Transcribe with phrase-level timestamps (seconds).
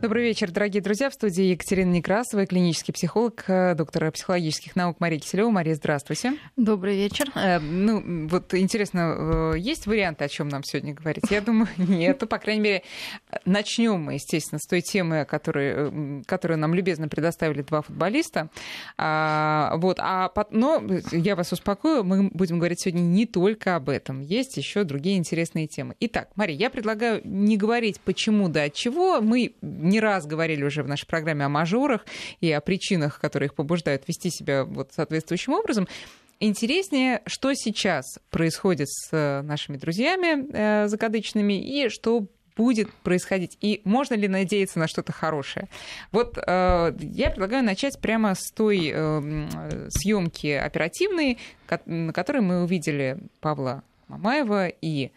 [0.00, 1.10] Добрый вечер, дорогие друзья.
[1.10, 5.50] В студии Екатерина Некрасова, клинический психолог, э, доктор психологических наук Мария Киселева.
[5.50, 6.34] Мария, здравствуйте.
[6.56, 7.26] Добрый вечер.
[7.34, 11.24] Э, ну, вот интересно, э, есть варианты, о чем нам сегодня говорить?
[11.30, 12.20] Я думаю, нет.
[12.28, 12.82] По крайней мере,
[13.44, 18.50] начнем мы, естественно, с той темы, которую, которую нам любезно предоставили два футболиста.
[18.98, 20.80] А, вот, а, но
[21.10, 24.20] я вас успокою, мы будем говорить сегодня не только об этом.
[24.20, 25.96] Есть еще другие интересные темы.
[25.98, 29.20] Итак, Мария, я предлагаю не говорить почему да от чего.
[29.20, 29.54] Мы
[29.88, 32.06] не раз говорили уже в нашей программе о мажорах
[32.40, 35.88] и о причинах, которые их побуждают вести себя вот соответствующим образом.
[36.40, 43.80] Интереснее, что сейчас происходит с э, нашими друзьями э, закадычными и что будет происходить, и
[43.84, 45.68] можно ли надеяться на что-то хорошее.
[46.10, 51.38] Вот э, я предлагаю начать прямо с той э, съемки оперативной,
[51.86, 55.12] на которой мы увидели Павла Мамаева и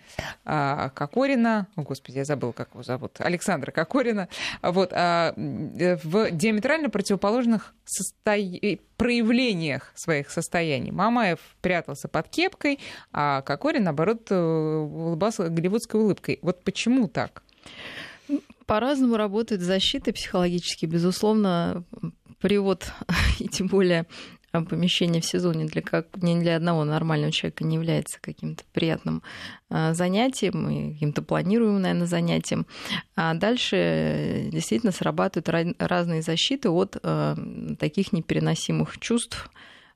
[0.45, 4.27] а, Кокорина, о, господи, я забыла, как его зовут, Александра Кокорина,
[4.61, 8.35] вот, а, в диаметрально противоположных состо...
[8.98, 10.91] проявлениях своих состояний.
[10.91, 12.79] Мамаев прятался под кепкой,
[13.11, 16.39] а Кокорин, наоборот, э, улыбался голливудской улыбкой.
[16.41, 17.43] Вот почему так?
[18.65, 20.85] По-разному работает защита психологически.
[20.85, 21.83] Безусловно,
[22.39, 22.91] привод,
[23.39, 24.05] и тем более
[24.52, 29.24] помещение в сезоне для, как, не для одного нормального человека не является каким-то приятным
[29.70, 32.66] а, занятием и каким-то планируемым, наверное, занятием.
[33.16, 37.35] А дальше э, действительно срабатывают разные защиты от э,
[37.79, 39.49] таких непереносимых чувств.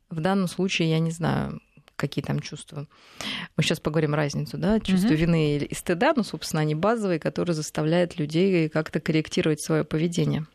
[0.10, 1.60] В данном случае, я не знаю,
[1.96, 2.88] какие там чувства.
[3.58, 5.18] Мы сейчас поговорим разницу, да, чувство угу.
[5.18, 10.46] вины и стыда, но, собственно, они базовые, которые заставляют людей как-то корректировать свое поведение.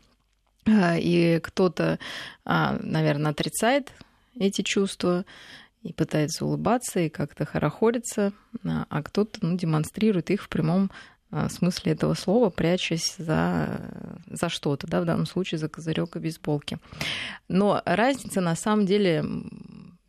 [0.65, 1.99] А, и кто-то,
[2.45, 3.91] а, наверное, отрицает
[4.39, 5.25] эти чувства
[5.83, 10.91] и пытается улыбаться и как-то хорохориться, а, а кто-то ну, демонстрирует их в прямом
[11.49, 13.79] смысле этого слова, прячась за,
[14.29, 16.77] за что-то, да, в данном случае за козырек и бейсболки.
[17.47, 19.23] Но разница на самом деле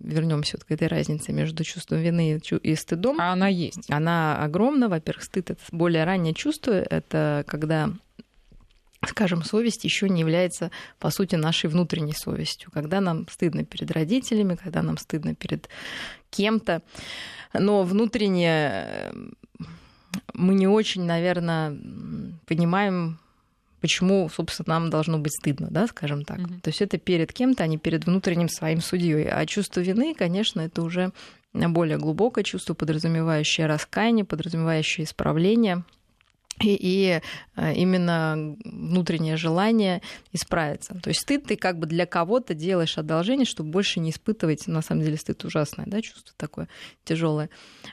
[0.02, 3.20] вернемся вот к этой разнице между чувством вины и стыдом.
[3.20, 3.88] А она есть.
[3.88, 4.88] Она огромна.
[4.88, 6.72] Во-первых, стыд это более раннее чувство.
[6.72, 7.90] Это когда
[9.06, 12.70] скажем, совесть еще не является, по сути, нашей внутренней совестью.
[12.72, 15.68] Когда нам стыдно перед родителями, когда нам стыдно перед
[16.30, 16.82] кем-то,
[17.52, 19.12] но внутренне э,
[20.34, 21.76] мы не очень, наверное,
[22.46, 23.18] понимаем,
[23.80, 26.38] почему, собственно, нам должно быть стыдно, да, скажем так.
[26.38, 26.60] Mm-hmm.
[26.60, 29.28] То есть это перед кем-то, а не перед внутренним своим судьей.
[29.28, 31.12] А чувство вины, конечно, это уже
[31.52, 35.82] более глубокое чувство, подразумевающее раскаяние, подразумевающее исправление–
[36.62, 37.20] и, и
[37.56, 40.02] э, именно внутреннее желание
[40.32, 40.94] исправиться.
[41.02, 44.82] То есть стыд ты как бы для кого-то делаешь одолжение, чтобы больше не испытывать, на
[44.82, 46.68] самом деле стыд ужасное, да, чувство такое
[47.04, 47.50] тяжелое.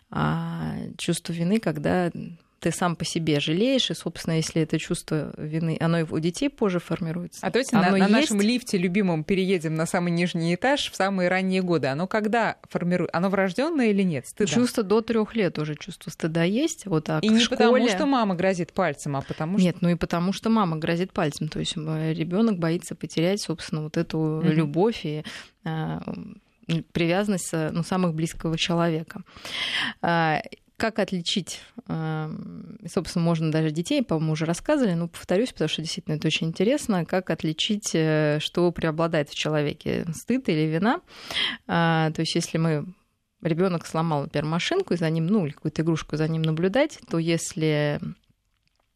[0.10, 2.12] А чувство вины, когда
[2.60, 6.50] ты сам по себе жалеешь, и, собственно, если это чувство вины, оно и у детей
[6.50, 7.46] позже формируется.
[7.46, 8.10] А то есть оно на, на есть...
[8.10, 11.88] нашем лифте любимом переедем на самый нижний этаж в самые ранние годы.
[11.88, 13.10] Оно когда формирует?
[13.14, 14.28] Оно врожденное или нет?
[14.28, 14.52] Стыда?
[14.52, 16.86] Чувство до трех лет уже чувство стыда есть.
[16.86, 17.58] Вот, а и не школе...
[17.58, 19.66] потому, что мама грозит пальцем, а потому что...
[19.66, 21.48] Нет, ну и потому что мама грозит пальцем.
[21.48, 24.54] То есть э, ребенок боится потерять, собственно, вот эту mm-hmm.
[24.54, 25.24] любовь и
[25.64, 26.02] а,
[26.92, 29.22] привязанность ну, самых близкого человека.
[30.80, 36.16] Как отличить, эм, собственно, можно даже детей, по-моему, уже рассказывали, но повторюсь, потому что действительно
[36.16, 41.02] это очень интересно, как отличить, э, что преобладает в человеке, стыд или вина.
[41.68, 42.86] А, то есть если мы
[43.42, 47.20] ребенок сломал, например, машинку, и за ним, ну, или какую-то игрушку за ним наблюдать, то
[47.20, 48.00] если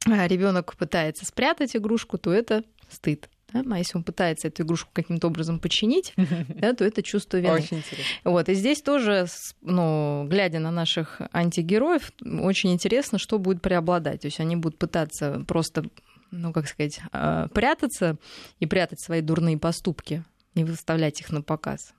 [0.05, 3.29] ребенок пытается спрятать игрушку, то это стыд.
[3.53, 3.63] Да?
[3.71, 7.53] А если он пытается эту игрушку каким-то образом починить, да, то это чувство вины.
[7.53, 8.05] Очень интересно.
[8.23, 8.49] Вот.
[8.49, 9.27] И здесь тоже,
[9.61, 14.21] ну, глядя на наших антигероев, очень интересно, что будет преобладать.
[14.21, 15.85] То есть они будут пытаться просто,
[16.31, 18.17] ну, как сказать, а, прятаться
[18.59, 20.23] и прятать свои дурные поступки,
[20.55, 21.93] не выставлять их на показ.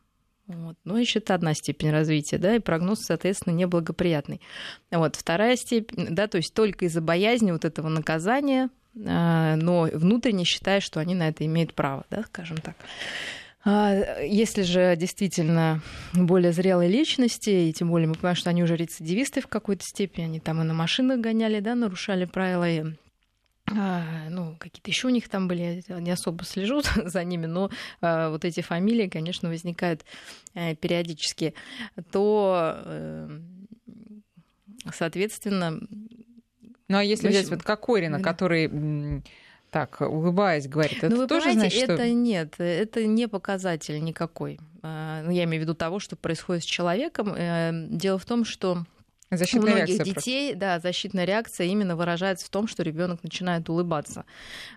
[0.47, 0.77] Вот.
[0.85, 4.41] Ну, еще это одна степень развития, да, и прогноз, соответственно, неблагоприятный.
[4.91, 5.17] Вот.
[5.17, 11.01] Вторая степень, да, то есть только из-за боязни вот этого наказания, но внутренне считая, что
[11.01, 12.77] они на это имеют право, да, скажем так.
[13.65, 15.81] А, если же действительно
[16.13, 20.25] более зрелые личности, и тем более мы понимаем, что они уже рецидивисты в какой-то степени,
[20.25, 22.85] они там и на машинах гоняли, да, нарушали правила, и
[23.71, 27.71] а, ну, какие-то еще у них там были, я не особо слежу за ними, но
[28.03, 30.05] вот эти фамилии, конечно, возникают
[30.53, 31.55] э, периодически,
[32.13, 33.41] то, э,
[34.93, 35.81] соответственно,
[36.89, 38.25] ну а если взять вот Кокорина, да.
[38.25, 39.23] который
[39.71, 41.95] так, улыбаясь, говорит, это ну, вы тоже значит, что...
[41.95, 44.61] это нет, это не показатель никакой.
[44.83, 47.35] А, ну, я имею в виду того, что происходит с человеком.
[47.37, 48.85] Э, дело в том, что
[49.31, 50.61] Защитная у многих реакция детей, просто.
[50.61, 54.25] да, защитная реакция именно выражается в том, что ребенок начинает улыбаться.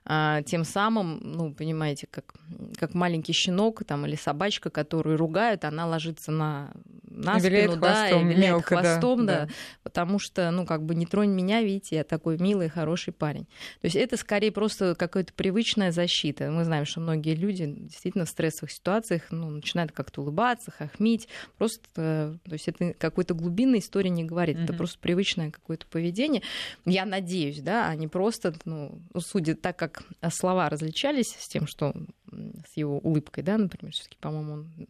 [0.05, 2.33] А, тем самым, ну, понимаете, как,
[2.79, 6.71] как маленький щенок там, или собачка, которую ругают, она ложится на,
[7.03, 9.53] на виляет спину, да, и хвостом виляет мелко, да, хвостом, да, да.
[9.83, 13.45] потому что, ну, как бы не тронь меня, видите, я такой милый, хороший парень.
[13.81, 16.49] То есть это скорее просто какая-то привычная защита.
[16.49, 21.27] Мы знаем, что многие люди действительно в стрессовых ситуациях ну, начинают как-то улыбаться, хохмить.
[21.57, 24.36] Просто, э, то есть это какой-то глубинной истории не говорит.
[24.43, 24.77] Это Мгм.
[24.77, 26.41] просто привычное какое-то поведение.
[26.85, 31.93] Я надеюсь, да, а не просто, ну, судя так, как слова различались с тем, что
[32.31, 34.87] с его улыбкой, да, например, все-таки, по-моему, он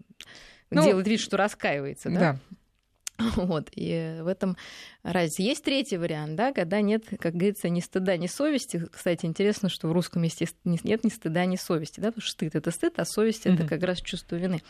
[0.72, 2.20] Ну, делает вид, что раскаивается, да?
[2.20, 2.40] Да.
[3.36, 4.58] Вот, и в этом
[5.04, 5.42] разница.
[5.42, 8.86] Есть третий вариант, да, когда нет, как говорится, ни стыда, ни совести.
[8.92, 12.56] Кстати, интересно, что в русском языке нет ни стыда, ни совести, да, потому что стыд—
[12.56, 14.62] это стыд, а совесть— это как раз чувство вины.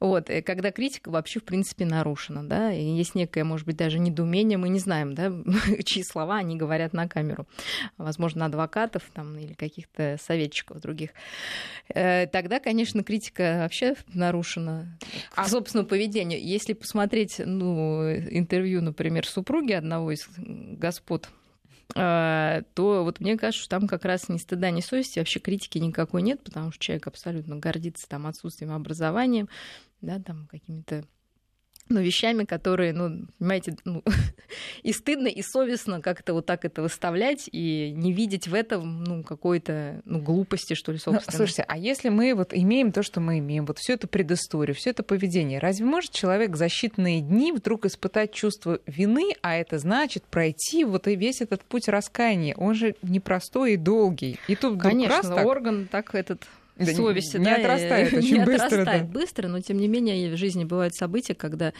[0.00, 3.98] Вот, и когда критика вообще, в принципе, нарушена, да, и есть некое, может быть, даже
[3.98, 5.32] недоумение, мы не знаем, да,
[5.84, 7.46] чьи слова они говорят на камеру.
[7.98, 11.10] Возможно, адвокатов там или каких-то советчиков других.
[11.94, 14.98] Э, Тогда, конечно, критика вообще нарушена
[15.34, 16.42] А- к собственному поведению.
[16.42, 21.28] Если посмотреть, ну, интервью, например, супруги одного из господ,
[21.94, 25.78] э, то вот мне кажется, что там как раз ни стыда, ни совести, вообще критики
[25.78, 29.46] никакой нет, потому что человек абсолютно гордится там отсутствием образования,
[30.00, 31.04] да, там какими-то
[31.88, 34.02] ну, вещами, которые, ну, понимаете, ну,
[34.82, 39.22] и стыдно, и совестно как-то вот так это выставлять, и не видеть в этом, ну,
[39.22, 41.36] какой-то, ну, глупости, что ли, Ну, собственно.
[41.36, 44.90] слушайте, а если мы вот имеем то, что мы имеем, вот всю эту предысторию, все
[44.90, 50.24] это поведение, разве может человек за считанные дни вдруг испытать чувство вины, а это значит
[50.24, 52.54] пройти вот и весь этот путь раскаяния?
[52.56, 54.38] Он же непростой и долгий.
[54.48, 56.42] И тут Конечно, раз так, орган так этот
[56.76, 59.18] Да не- совести, не да, отрастает и- очень не быстро, отрастает да.
[59.20, 61.72] быстро, но тем не менее в жизни бывают события, когда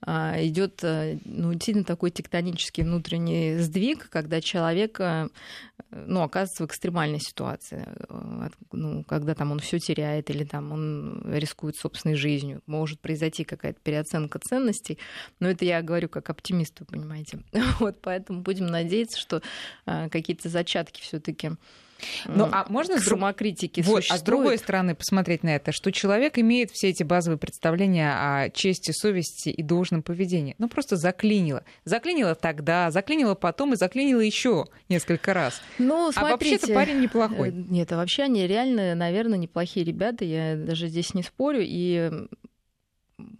[0.00, 5.28] а, идет ну, сильно такой тектонический внутренний сдвиг, когда человек а,
[5.90, 11.22] ну, оказывается в экстремальной ситуации, от- ну, когда там он все теряет или там он
[11.32, 14.98] рискует собственной жизнью, может произойти какая-то переоценка ценностей,
[15.38, 17.38] но это я говорю как оптимист, вы понимаете.
[17.80, 19.42] Вот, поэтому будем надеяться, что
[19.86, 21.52] а, какие-то зачатки все-таки
[22.26, 25.90] Ну, а можно с друг- самокритики Вот, а с другой стороны посмотреть на это, что
[25.92, 30.54] человек имеет все эти базовые представления о чести, совести и должном поведении.
[30.58, 31.64] Ну, просто заклинило.
[31.84, 35.60] Заклинило тогда, заклинило потом и заклинило еще несколько раз.
[35.78, 37.48] Ну, А смотрите, вообще-то парень неплохой.
[37.48, 40.24] э, Нет, а вообще они реально, наверное, неплохие ребята.
[40.24, 41.60] Я даже здесь не спорю.
[41.62, 42.10] И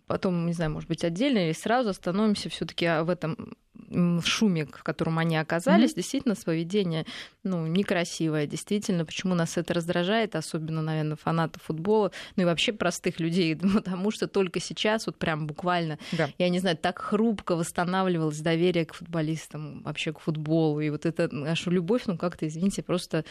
[0.06, 3.54] потом, не знаю, может быть, отдельно или сразу остановимся все таки в этом
[3.90, 5.90] м, шуме, в котором они оказались.
[5.90, 5.96] Мгм.
[5.96, 7.04] Действительно, поведение
[7.42, 8.46] ну, некрасивое.
[8.46, 14.10] Действительно, почему нас это раздражает, особенно, наверное, фанатов футбола, ну и вообще простых людей, потому
[14.10, 16.28] что только сейчас, вот прям буквально Да.
[16.38, 20.80] я не знаю, так хрупко восстанавливалось доверие к футболистам, вообще к футболу.
[20.80, 23.24] И вот эта нашу любовь, ну как-то, извините, просто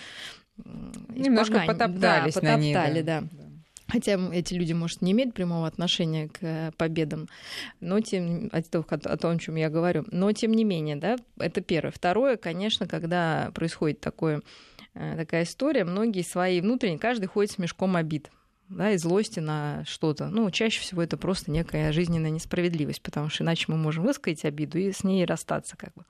[1.09, 1.67] Немножко испоганили.
[1.67, 2.81] потоптались да, на ней, да.
[2.81, 3.23] потоптали, да.
[3.89, 7.27] Хотя эти люди, может, не имеют прямого отношения к э, победам,
[7.80, 10.06] но тем, о, том, о том, о чем я говорю.
[10.12, 11.91] Но тем не менее, да, это первое.
[11.91, 14.41] Второе, конечно, когда происходит такое,
[14.94, 18.30] э, такая история, многие свои внутренние, каждый ходит с мешком обид
[18.69, 20.27] да, и злости на что-то.
[20.27, 24.77] Ну, чаще всего это просто некая жизненная несправедливость, потому что иначе мы можем высказать обиду
[24.77, 26.04] и с ней расстаться как бы.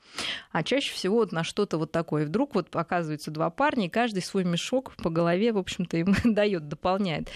[0.52, 2.26] А чаще всего вот на что-то вот такое.
[2.26, 6.68] Вдруг вот оказываются два парня, и каждый свой мешок по голове, в общем-то, им дает,
[6.68, 7.30] дополняет.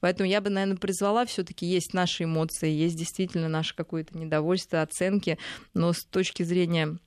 [0.00, 4.80] Поэтому я бы, наверное, призвала все таки есть наши эмоции, есть действительно наше какое-то недовольство,
[4.80, 5.38] оценки,
[5.74, 6.98] но с точки зрения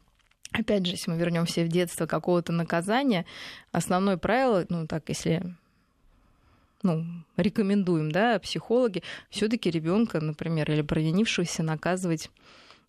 [0.51, 3.25] Опять же, если мы вернемся в детство какого-то наказания,
[3.71, 5.55] основное правило, ну так, если
[6.83, 7.05] ну,
[7.37, 12.29] рекомендуем, да, психологи, все-таки ребенка, например, или провинившегося наказывать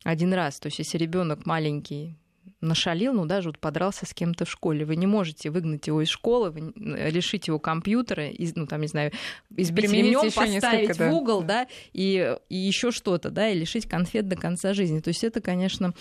[0.05, 0.61] один раз.
[0.61, 2.17] То есть, если ребенок маленький
[2.61, 6.09] нашалил, ну даже вот подрался с кем-то в школе, вы не можете выгнать его из
[6.09, 6.73] школы, вы
[7.11, 9.13] лишить его компьютера, из, ну там не знаю,
[9.57, 11.11] избить ремнем, поставить да.
[11.11, 15.01] в угол, да, и, и еще что-то, да, и лишить конфет до конца жизни.
[15.01, 15.95] То есть это, конечно,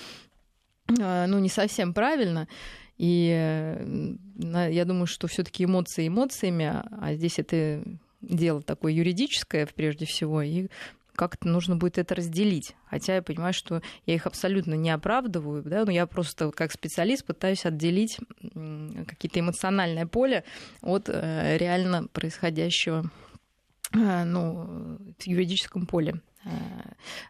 [0.88, 2.48] э, ну не совсем правильно.
[2.98, 7.84] И я думаю, что все-таки эмоции эмоциями, а- здесь это
[8.22, 10.68] дело такое юридическое прежде всего, и
[11.16, 12.76] как-то нужно будет это разделить.
[12.86, 17.26] Хотя я понимаю, что я их абсолютно не оправдываю, да, но я просто как специалист
[17.26, 18.18] пытаюсь отделить
[19.08, 20.44] какие-то эмоциональное поле
[20.82, 23.12] от э, реально происходящего
[23.94, 26.50] ну, в юридическом поле Э,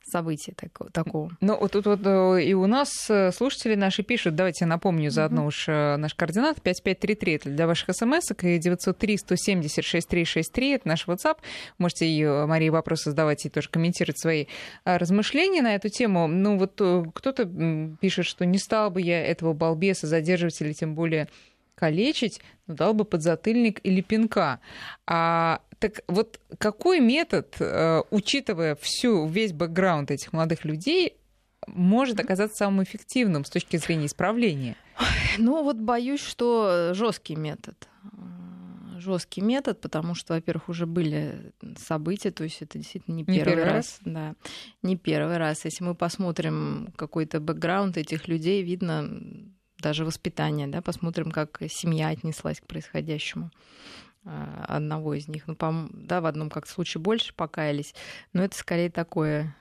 [0.03, 0.55] события
[0.91, 1.29] такого.
[1.39, 5.43] Ну, вот тут вот э, и у нас э, слушатели наши пишут, давайте напомню заодно
[5.43, 5.48] mm-hmm.
[5.48, 11.38] уж наш координат, 5533 это для ваших смс и 903 170 6363 это наш WhatsApp.
[11.77, 14.46] Можете и Марии вопросы задавать и тоже комментировать свои
[14.84, 16.27] размышления на эту тему.
[16.27, 16.74] Ну, вот
[17.13, 21.27] кто-то пишет, что не стал бы я этого балбеса задерживать или тем более
[21.75, 24.60] калечить, ну, дал бы подзатыльник или пинка.
[25.05, 31.17] А так вот какой метод, э, учитывая всю, весь бэкграунд этих молодых людей,
[31.67, 34.77] может оказаться самым эффективным с точки зрения исправления?
[35.37, 37.75] Ну вот боюсь, что жесткий метод
[38.97, 43.43] жесткий метод, потому что, во-первых, уже были события, то есть это действительно не первый, не
[43.43, 44.35] первый раз, раз, да,
[44.81, 45.65] не первый раз.
[45.65, 49.09] Если мы посмотрим какой-то бэкграунд этих людей, видно
[49.79, 53.51] даже воспитание, да, посмотрим, как семья отнеслась к происходящему.
[54.25, 55.48] А, одного из них.
[55.48, 57.94] Ну, по да, в одном как случае больше покаялись,
[58.32, 59.56] но это скорее такое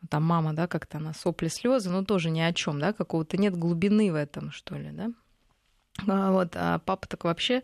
[0.00, 3.36] ну, там мама, да, как-то она сопли, слезы, но тоже ни о чем, да, какого-то
[3.36, 5.10] нет глубины в этом, что ли, да.
[6.06, 7.62] А, вот, а папа так вообще,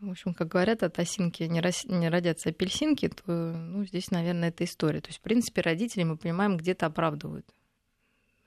[0.00, 1.84] в общем, как говорят, от осинки не, рос...
[1.84, 5.00] не родятся апельсинки, то, ну, здесь, наверное, это история.
[5.00, 7.46] То есть, в принципе, родители, мы понимаем, где-то оправдывают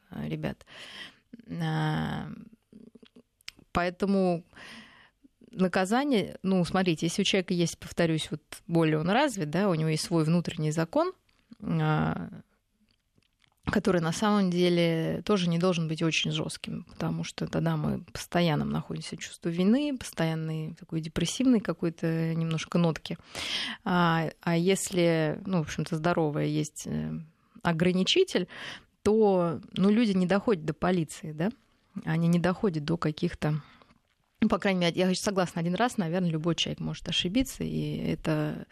[0.10, 0.66] а, ребят.
[3.74, 4.46] Поэтому
[5.52, 9.90] наказание, ну, смотрите, если у человека есть, повторюсь, вот более он развит, да, у него
[9.90, 11.14] есть свой внутренний закон,
[11.62, 12.30] а,
[13.66, 18.66] который на самом деле тоже не должен быть очень жестким, потому что тогда мы постоянно
[18.66, 23.18] находимся в чувстве вины, постоянной такой депрессивной какой-то немножко нотки.
[23.84, 27.12] А, а если, ну, в общем-то, здоровая есть э,
[27.62, 28.48] ограничитель,
[29.04, 31.50] то, ну, люди не доходят до полиции, да,
[32.06, 33.62] они не доходят до каких-то
[34.42, 38.66] ну, по крайней мере, я согласна, один раз, наверное, любой человек может ошибиться, и это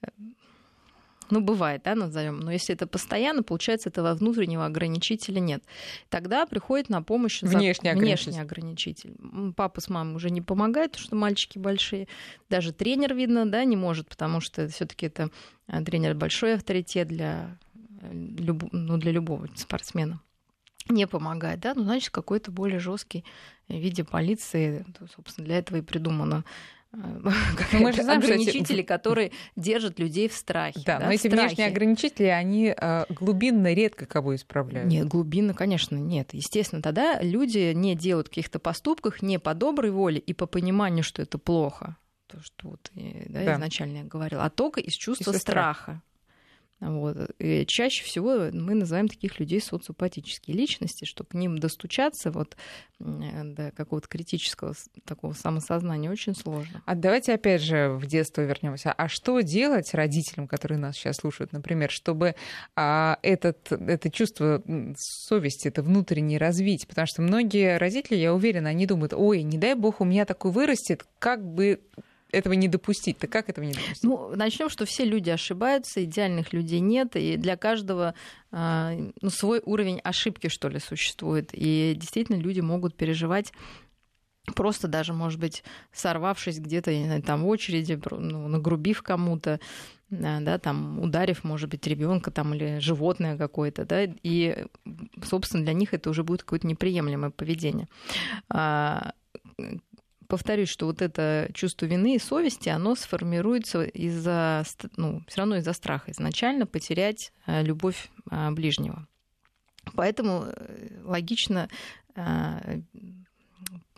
[0.00, 0.08] э,
[1.30, 2.40] ну, бывает, да, назовем.
[2.40, 5.62] Но если это постоянно, получается, этого внутреннего ограничителя нет.
[6.08, 7.96] Тогда приходит на помощь внешний, за...
[7.96, 8.30] ограничитель.
[8.32, 9.52] внешний ограничитель.
[9.56, 12.08] Папа с мамой уже не помогают, потому что мальчики большие.
[12.50, 15.30] Даже тренер, видно, да, не может, потому что все-таки это
[15.68, 17.58] э, тренер большой авторитет для,
[18.00, 18.64] э, люб...
[18.72, 20.20] ну, для любого спортсмена
[20.88, 23.24] не помогает, да, ну, значит, какой-то более жесткий
[23.68, 24.84] в виде полиции,
[25.14, 26.44] собственно, для этого и придумано
[26.92, 26.96] э,
[27.72, 28.86] ну, мы же знаем, ограничители, эти...
[28.86, 30.80] которые держат людей в страхе.
[30.84, 31.46] Да, да но эти страхе.
[31.46, 34.90] внешние ограничители, они э, глубинно редко кого исправляют.
[34.90, 36.30] Нет, глубинно, конечно, нет.
[36.32, 41.22] Естественно, тогда люди не делают каких-то поступков не по доброй воле и по пониманию, что
[41.22, 41.96] это плохо,
[42.26, 43.54] то, что вот да, да.
[43.54, 45.82] изначально я говорила, а только из чувства из страха.
[45.82, 46.02] страха.
[46.82, 47.16] Вот.
[47.38, 52.56] И чаще всего мы называем таких людей социопатические личности, что к ним достучаться вот,
[52.98, 54.74] до какого-то критического
[55.04, 56.82] такого самосознания очень сложно.
[56.84, 58.92] А давайте опять же в детство вернемся.
[58.92, 62.34] А что делать родителям, которые нас сейчас слушают, например, чтобы
[62.74, 64.60] а, этот, это чувство
[64.96, 66.88] совести, это внутреннее развить?
[66.88, 70.50] Потому что многие родители, я уверена, они думают, ой, не дай бог у меня такой
[70.50, 71.80] вырастет, как бы
[72.32, 73.18] этого не допустить?
[73.18, 74.02] Так как этого не допустить?
[74.02, 78.14] Ну, начнем, что все люди ошибаются, идеальных людей нет, и для каждого
[78.50, 81.50] а, ну, свой уровень ошибки, что ли, существует.
[81.52, 83.52] И действительно люди могут переживать
[84.54, 85.62] просто даже, может быть,
[85.92, 89.60] сорвавшись где-то там в очереди, ну, нагрубив кому-то,
[90.10, 94.66] да, там ударив, может быть, ребенка там или животное какое-то, да, и,
[95.24, 97.88] собственно, для них это уже будет какое-то неприемлемое поведение
[98.48, 99.12] а,
[100.32, 104.64] повторюсь, что вот это чувство вины и совести, оно сформируется из-за,
[104.96, 109.06] ну, все равно из-за страха изначально потерять э, любовь э, ближнего.
[109.94, 111.68] Поэтому э, логично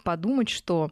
[0.02, 0.90] подумать, что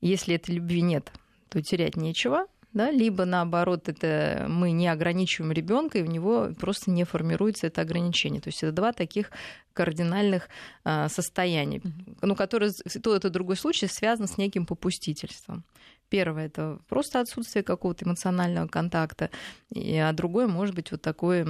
[0.00, 1.12] если этой любви нет,
[1.50, 2.46] то терять нечего,
[2.78, 7.80] да, либо наоборот, это мы не ограничиваем ребенка, и у него просто не формируется это
[7.80, 8.40] ограничение.
[8.40, 9.32] То есть это два таких
[9.72, 10.48] кардинальных
[10.84, 11.82] а, состояния,
[12.22, 12.70] ну, которые
[13.02, 15.64] то это другой случай связан с неким попустительством.
[16.08, 19.30] Первое это просто отсутствие какого-то эмоционального контакта,
[19.74, 21.48] и, а другое может быть вот такое,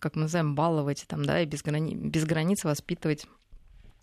[0.00, 1.94] как мы называем, баловать там, да, и без, грани...
[1.94, 3.26] без границ воспитывать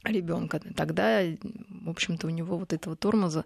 [0.04, 0.60] ребенка.
[0.76, 3.46] Тогда, в общем-то, у него вот этого тормоза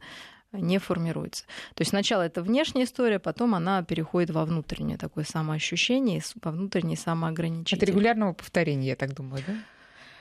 [0.53, 1.45] не формируется.
[1.75, 6.97] То есть сначала это внешняя история, потом она переходит во внутреннее такое самоощущение, во внутреннее
[6.97, 7.81] самоограничение.
[7.81, 9.53] Это регулярного повторения, я так думаю, да?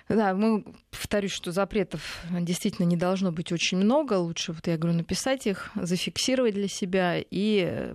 [0.08, 4.14] Да, мы повторюсь, что запретов действительно не должно быть очень много.
[4.14, 7.94] Лучше, вот я говорю, написать их, зафиксировать для себя и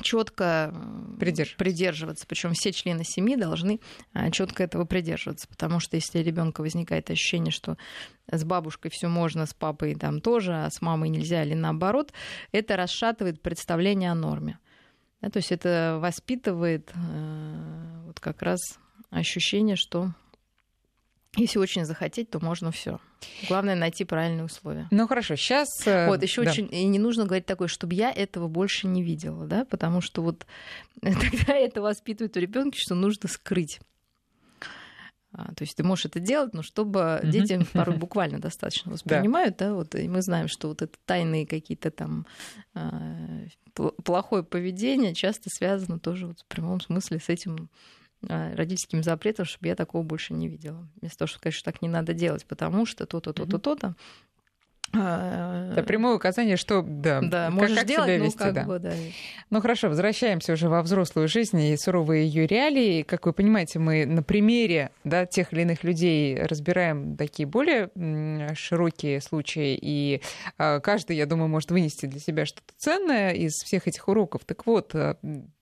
[0.00, 0.74] четко
[1.18, 1.58] придерживаться.
[1.58, 2.26] придерживаться.
[2.26, 3.80] Причем все члены семьи должны
[4.32, 5.48] четко этого придерживаться.
[5.48, 7.76] Потому что если у ребенка возникает ощущение, что
[8.30, 12.12] с бабушкой все можно, с папой там тоже, а с мамой нельзя, или наоборот,
[12.52, 14.58] это расшатывает представление о норме.
[15.20, 18.60] Да, то есть это воспитывает э, вот как раз
[19.10, 20.12] ощущение, что
[21.36, 23.00] если очень захотеть, то можно все.
[23.48, 24.86] Главное найти правильные условия.
[24.90, 25.68] Ну хорошо, сейчас.
[25.86, 26.50] Э, вот еще да.
[26.50, 30.22] очень и не нужно говорить такое, чтобы я этого больше не видела, да, потому что
[30.22, 30.46] вот
[31.00, 33.80] тогда это воспитывает у ребенка, что нужно скрыть.
[35.36, 39.68] А, то есть ты можешь это делать, но чтобы дети порой буквально достаточно воспринимают, да.
[39.68, 42.24] да, вот и мы знаем, что вот это тайные какие-то там
[42.74, 43.46] э,
[44.04, 47.68] плохое поведение часто связано тоже вот в прямом смысле с этим а,
[48.28, 50.88] родительским запретом, чтобы я такого больше не видела.
[51.00, 53.94] Вместо того, чтобы сказать, что так не надо делать, потому что то-то, то-то, то-то.
[54.92, 58.64] Это прямое указание, что да, да как, можешь как делать, себя вести, ну, как да.
[58.64, 58.92] Бы, да.
[59.50, 63.02] Ну хорошо, возвращаемся уже во взрослую жизнь и суровые ее реалии.
[63.02, 67.90] Как вы понимаете, мы на примере да, тех или иных людей разбираем такие более
[68.54, 70.22] широкие случаи, и
[70.58, 74.42] а, каждый, я думаю, может вынести для себя что-то ценное из всех этих уроков.
[74.44, 74.94] Так вот,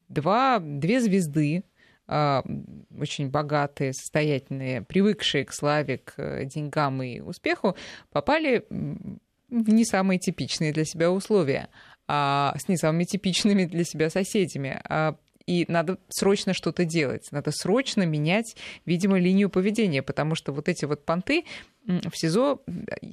[0.09, 1.72] два, две звезды а,
[2.09, 7.77] очень богатые, состоятельные, привыкшие к славе, к э, деньгам и успеху,
[8.11, 11.69] попали в не самые типичные для себя условия,
[12.09, 14.81] а с не самыми типичными для себя соседями.
[14.85, 15.17] А,
[15.47, 18.57] и надо срочно что-то делать, надо срочно менять,
[18.87, 21.45] видимо, линию поведения, потому что вот эти вот понты
[21.87, 22.63] в СИЗО,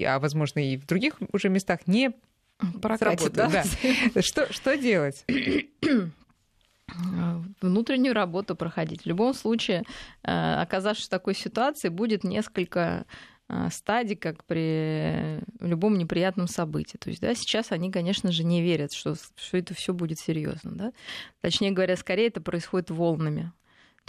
[0.05, 2.11] а возможно и в других уже местах не
[2.81, 3.47] Прокатит, да?
[4.13, 4.21] да.
[4.21, 5.25] Что, что делать?
[6.97, 9.03] Э, внутреннюю работу проходить.
[9.03, 9.83] В любом случае,
[10.23, 13.05] э, оказавшись в такой ситуации, будет несколько
[13.47, 16.97] э, стадий, как при любом неприятном событии.
[16.97, 20.71] То есть, да, сейчас они, конечно же, не верят, что, что это все будет серьезно.
[20.71, 20.91] Да?
[21.41, 23.51] Точнее говоря, скорее это происходит волнами.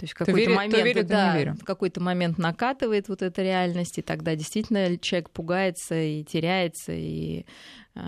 [0.01, 4.01] То есть какой-то верит, момент, верит, да, в какой-то момент накатывает вот эта реальность, и
[4.01, 7.45] тогда действительно человек пугается и теряется, и
[7.93, 8.01] э,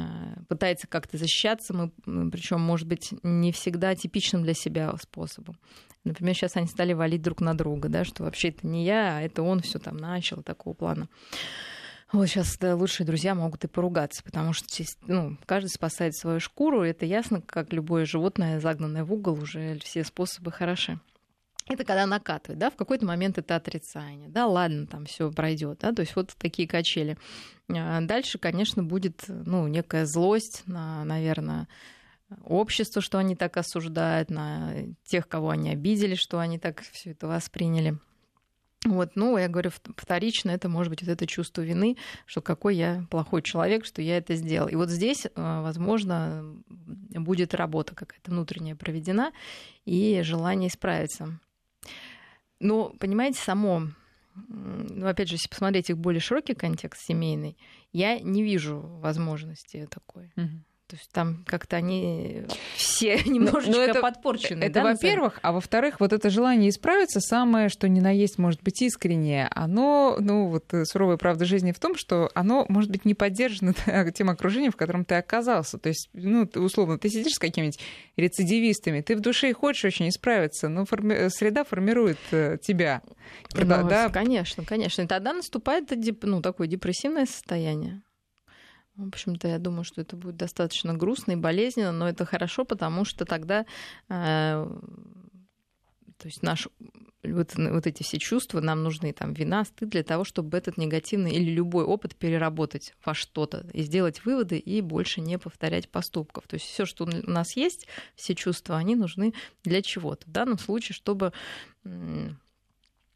[0.47, 1.91] пытается как-то защищаться, мы,
[2.31, 5.55] причем, может быть, не всегда типичным для себя способом.
[6.03, 9.21] Например, сейчас они стали валить друг на друга, да, что вообще это не я, а
[9.21, 11.09] это он все там начал, такого плана.
[12.11, 14.65] Вот сейчас да, лучшие друзья могут и поругаться, потому что
[15.05, 16.81] ну, каждый спасает свою шкуру.
[16.81, 20.99] Это ясно, как любое животное, загнанное в угол, уже все способы хороши
[21.67, 25.93] это когда накатывает, да, в какой-то момент это отрицание, да, ладно, там все пройдет, да,
[25.93, 27.17] то есть вот такие качели.
[27.69, 31.67] А дальше, конечно, будет, ну, некая злость на, наверное,
[32.43, 34.73] общество, что они так осуждают, на
[35.05, 37.97] тех, кого они обидели, что они так все это восприняли.
[38.85, 43.05] Вот, ну, я говорю, вторично это может быть вот это чувство вины, что какой я
[43.09, 44.67] плохой человек, что я это сделал.
[44.67, 49.31] И вот здесь, а, возможно, будет работа какая-то внутренняя проведена
[49.85, 51.39] и желание исправиться.
[52.63, 53.89] Но, понимаете, само,
[54.47, 57.57] ну, опять же, если посмотреть их более широкий контекст семейный,
[57.91, 60.31] я не вижу возможности такой.
[60.37, 60.63] Угу.
[60.93, 62.43] То есть там как-то они
[62.75, 64.63] все немножечко но, но это, подпорчены.
[64.65, 68.61] Это, да, во-первых, а во-вторых, вот это желание исправиться, самое, что ни на есть, может
[68.61, 73.05] быть, искреннее, оно, ну, вот э, суровая правда жизни в том, что оно, может быть,
[73.05, 73.73] не поддержано
[74.13, 75.79] тем окружением, в котором ты оказался.
[75.79, 77.79] То есть, ну, ты, условно, ты сидишь с какими-нибудь
[78.15, 81.29] рецидивистами, ты в душе и хочешь очень исправиться, но форми...
[81.29, 83.01] среда формирует э, тебя.
[83.55, 84.09] Ну, да?
[84.09, 85.01] Конечно, конечно.
[85.01, 85.89] И тогда наступает
[86.21, 88.03] ну, такое депрессивное состояние.
[88.95, 93.05] В общем-то, я думаю, что это будет достаточно грустно и болезненно, но это хорошо, потому
[93.05, 93.65] что тогда
[94.09, 94.67] э,
[96.23, 96.69] то есть наш
[97.23, 101.31] вот, вот эти все чувства нам нужны, там, вина, стыд для того, чтобы этот негативный
[101.31, 106.47] или любой опыт переработать во что-то и сделать выводы и больше не повторять поступков.
[106.47, 110.27] То есть все, что у нас есть, все чувства, они нужны для чего-то.
[110.27, 111.33] В данном случае, чтобы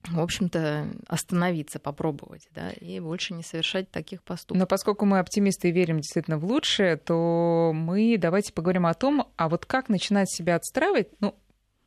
[0.06, 4.60] в общем-то, остановиться, попробовать, да, и больше не совершать таких поступков.
[4.60, 9.28] Но поскольку мы оптимисты и верим действительно в лучшее, то мы давайте поговорим о том,
[9.36, 11.36] а вот как начинать себя отстраивать, ну,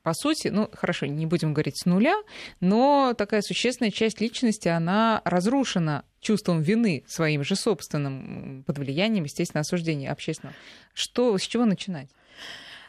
[0.03, 2.15] по сути, ну, хорошо, не будем говорить с нуля,
[2.59, 9.61] но такая существенная часть личности, она разрушена чувством вины своим же собственным, под влиянием, естественно,
[9.61, 10.55] осуждения общественного.
[10.93, 12.09] Что, с чего начинать?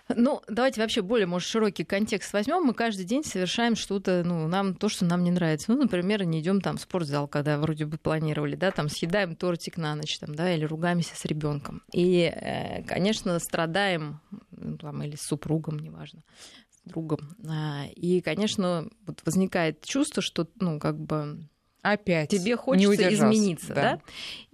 [0.09, 2.65] Ну, давайте вообще более, может, широкий контекст возьмем.
[2.65, 5.73] Мы каждый день совершаем что-то, ну, нам то, что нам не нравится.
[5.73, 9.77] Ну, например, не идем там в спортзал, когда вроде бы планировали, да, там съедаем тортик
[9.77, 11.83] на ночь, там, да, или ругаемся с ребенком.
[11.93, 16.23] И, э, конечно, страдаем, ну, там, или с супругом, неважно,
[16.71, 17.37] с другом.
[17.49, 21.49] А, и, конечно, вот возникает чувство, что, ну, как бы
[21.83, 23.75] опять тебе хочется измениться, да.
[23.75, 24.01] да?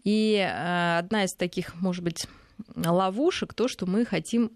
[0.05, 2.27] И э, одна из таких, может быть,
[2.75, 4.53] ловушек то, что мы хотим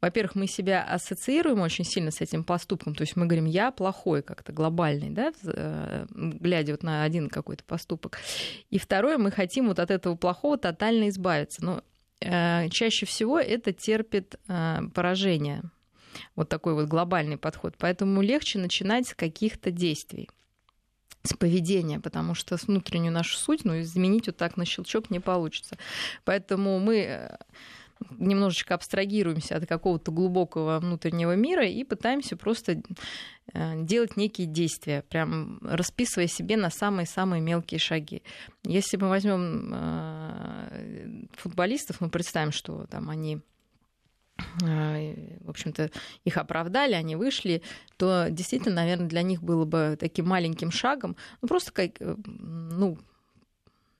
[0.00, 4.22] во-первых, мы себя ассоциируем очень сильно с этим поступком, то есть мы говорим, я плохой
[4.22, 8.18] как-то глобальный, да, э, глядя вот на один какой-то поступок.
[8.70, 11.64] И второе, мы хотим вот от этого плохого тотально избавиться.
[11.64, 11.82] Но
[12.20, 15.62] э, чаще всего это терпит э, поражение.
[16.34, 17.74] Вот такой вот глобальный подход.
[17.78, 20.28] Поэтому легче начинать с каких-то действий
[21.22, 25.18] с поведения, потому что с внутреннюю нашу суть, ну, изменить вот так на щелчок не
[25.18, 25.76] получится.
[26.24, 27.36] Поэтому мы
[28.10, 32.82] немножечко абстрагируемся от какого-то глубокого внутреннего мира и пытаемся просто
[33.52, 38.22] э, делать некие действия, прям расписывая себе на самые-самые мелкие шаги.
[38.64, 43.40] Если мы возьмем э, футболистов, мы представим, что там они
[44.62, 45.90] э, в общем-то,
[46.24, 47.62] их оправдали, они вышли,
[47.96, 52.98] то действительно, наверное, для них было бы таким маленьким шагом, ну, просто как, ну,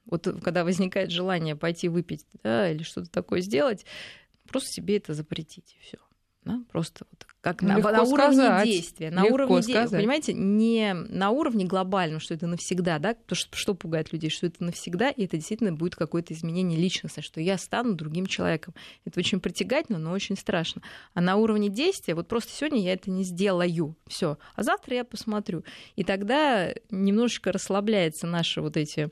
[0.06, 3.84] вот когда возникает желание пойти выпить да, или что-то такое сделать,
[4.48, 5.98] просто себе это запретить, и все.
[6.44, 6.62] Да?
[6.70, 8.64] Просто вот как ну, на, на уровне сказать.
[8.66, 9.10] действия.
[9.10, 9.82] На легко уровне сказать.
[9.82, 9.98] действия.
[9.98, 14.46] Понимаете, не на уровне глобальном, что это навсегда, да, потому что, что пугает людей, что
[14.46, 18.74] это навсегда, и это действительно будет какое-то изменение личности, что я стану другим человеком.
[19.04, 20.82] Это очень притягательно, но очень страшно.
[21.14, 25.04] А на уровне действия, вот просто сегодня я это не сделаю, все, а завтра я
[25.04, 25.64] посмотрю.
[25.96, 29.10] И тогда немножечко расслабляются наши вот эти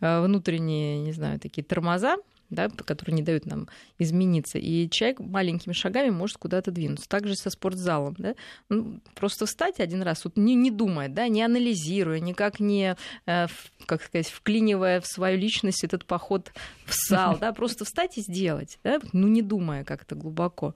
[0.00, 2.16] внутренние, не знаю, такие тормоза,
[2.50, 4.58] да, которые не дают нам измениться.
[4.58, 7.08] И человек маленькими шагами может куда-то двинуться.
[7.08, 8.14] Также со спортзалом.
[8.18, 8.34] Да?
[8.68, 13.46] Ну, просто встать один раз, вот не, не думая, да, не анализируя, никак не, э,
[13.86, 16.52] как сказать, вклинивая в свою личность этот поход
[16.86, 20.74] в зал, да, просто встать и сделать, да, ну не думая как-то глубоко.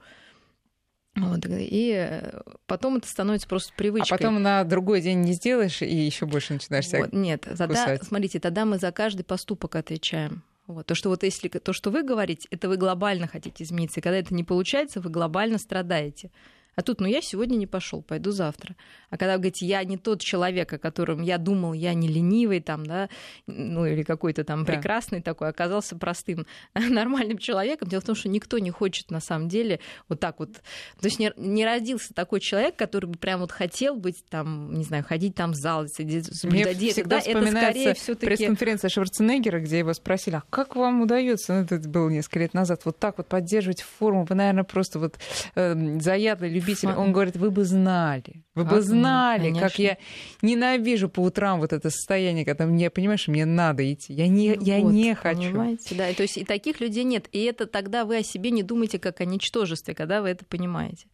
[1.14, 2.22] Вот, и
[2.66, 4.16] потом это становится просто привычкой.
[4.16, 7.98] А потом на другой день не сделаешь и еще больше начинаешь себя вот, Нет, тогда,
[7.98, 10.42] смотрите, тогда мы за каждый поступок отвечаем.
[10.66, 10.86] Вот.
[10.86, 14.00] То, что вот если то, что вы говорите, это вы глобально хотите измениться.
[14.00, 16.30] И когда это не получается, вы глобально страдаете.
[16.74, 18.76] А тут, ну, я сегодня не пошел, пойду завтра.
[19.10, 22.60] А когда вы говорите, я не тот человек, о котором я думал, я не ленивый,
[22.60, 23.10] там, да,
[23.46, 24.72] ну, или какой-то там да.
[24.72, 27.88] прекрасный такой, оказался простым, нормальным человеком.
[27.88, 30.52] Дело в том, что никто не хочет, на самом деле, вот так вот...
[30.52, 34.84] То есть не, не родился такой человек, который бы прям вот хотел быть там, не
[34.84, 39.92] знаю, ходить там в зал, соблюдать Мне всегда да, это скорее пресс-конференция Шварценеггера, где его
[39.92, 43.82] спросили, а как вам удается, ну, это было несколько лет назад, вот так вот поддерживать
[43.82, 45.18] форму, вы, наверное, просто вот
[45.54, 46.88] э, заядлый любитель.
[46.90, 49.68] Он говорит, вы бы знали, вы бы знали, Конечно.
[49.68, 49.98] как я
[50.40, 54.12] ненавижу по утрам вот это состояние, когда мне, понимаешь, мне надо идти.
[54.12, 55.40] Я не, я вот, не хочу.
[55.40, 56.12] Понимаете, да.
[56.12, 57.28] То есть и таких людей нет.
[57.32, 61.06] И это тогда вы о себе не думаете как о ничтожестве, когда вы это понимаете.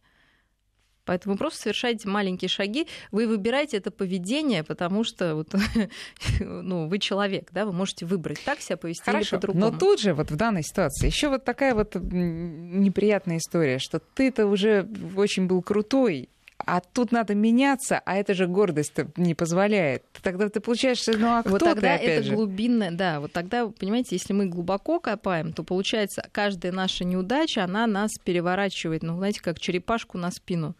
[1.09, 2.85] Поэтому просто совершайте маленькие шаги.
[3.11, 5.55] Вы выбираете это поведение, потому что вот,
[6.39, 9.71] ну, вы человек, да, вы можете выбрать так себя повести Хорошо, или по-другому.
[9.71, 14.45] Но тут же вот в данной ситуации еще вот такая вот неприятная история, что ты-то
[14.45, 20.03] уже очень был крутой, а тут надо меняться, а это же гордость не позволяет.
[20.21, 22.35] Тогда ты получаешь, ну а кто вот тогда ты, это же?
[22.35, 27.87] глубинное, да, вот тогда, понимаете, если мы глубоко копаем, то получается каждая наша неудача, она
[27.87, 30.75] нас переворачивает, ну, знаете, как черепашку на спину.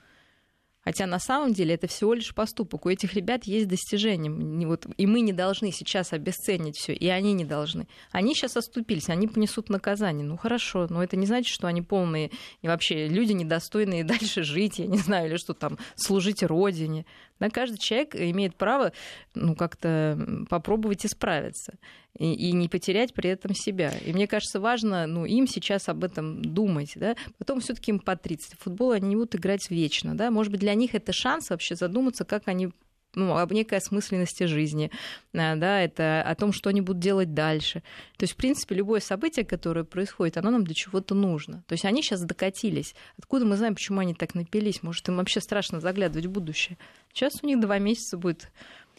[0.90, 2.88] Хотя на самом деле это всего лишь поступок.
[2.88, 4.32] У этих ребят есть достижения.
[4.66, 7.88] Вот, и мы не должны сейчас обесценить все, и они не должны.
[8.10, 10.26] Они сейчас оступились, они понесут наказание.
[10.26, 12.32] Ну хорошо, но это не значит, что они полные
[12.64, 17.06] и вообще люди недостойные дальше жить, я не знаю, или что там, служить родине.
[17.40, 18.92] Да, каждый человек имеет право
[19.34, 21.74] ну, как-то попробовать исправиться
[22.18, 23.94] и, и не потерять при этом себя.
[24.06, 26.94] И мне кажется, важно ну, им сейчас об этом думать.
[26.96, 27.16] Да?
[27.38, 28.60] Потом все таки им по 30.
[28.60, 30.16] Футбол они не будут играть вечно.
[30.16, 30.32] Да?
[30.32, 32.72] Может быть, для них это шанс вообще задуматься, как они
[33.16, 34.92] ну, об некой осмысленности жизни,
[35.34, 37.82] э, да, это о том, что они будут делать дальше.
[38.18, 41.64] То есть, в принципе, любое событие, которое происходит, оно нам для чего-то нужно.
[41.68, 42.96] То есть они сейчас докатились.
[43.18, 44.84] Откуда мы знаем, почему они так напились?
[44.84, 46.78] Может, им вообще страшно заглядывать в будущее.
[47.14, 48.52] Сейчас у них два месяца будет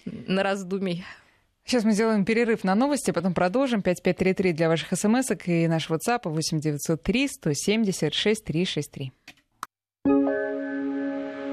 [0.05, 1.05] на раздумий.
[1.65, 3.83] Сейчас мы сделаем перерыв на новости, потом продолжим.
[3.83, 9.13] 5533 для ваших смс и наш WhatsApp 8903 170 6363.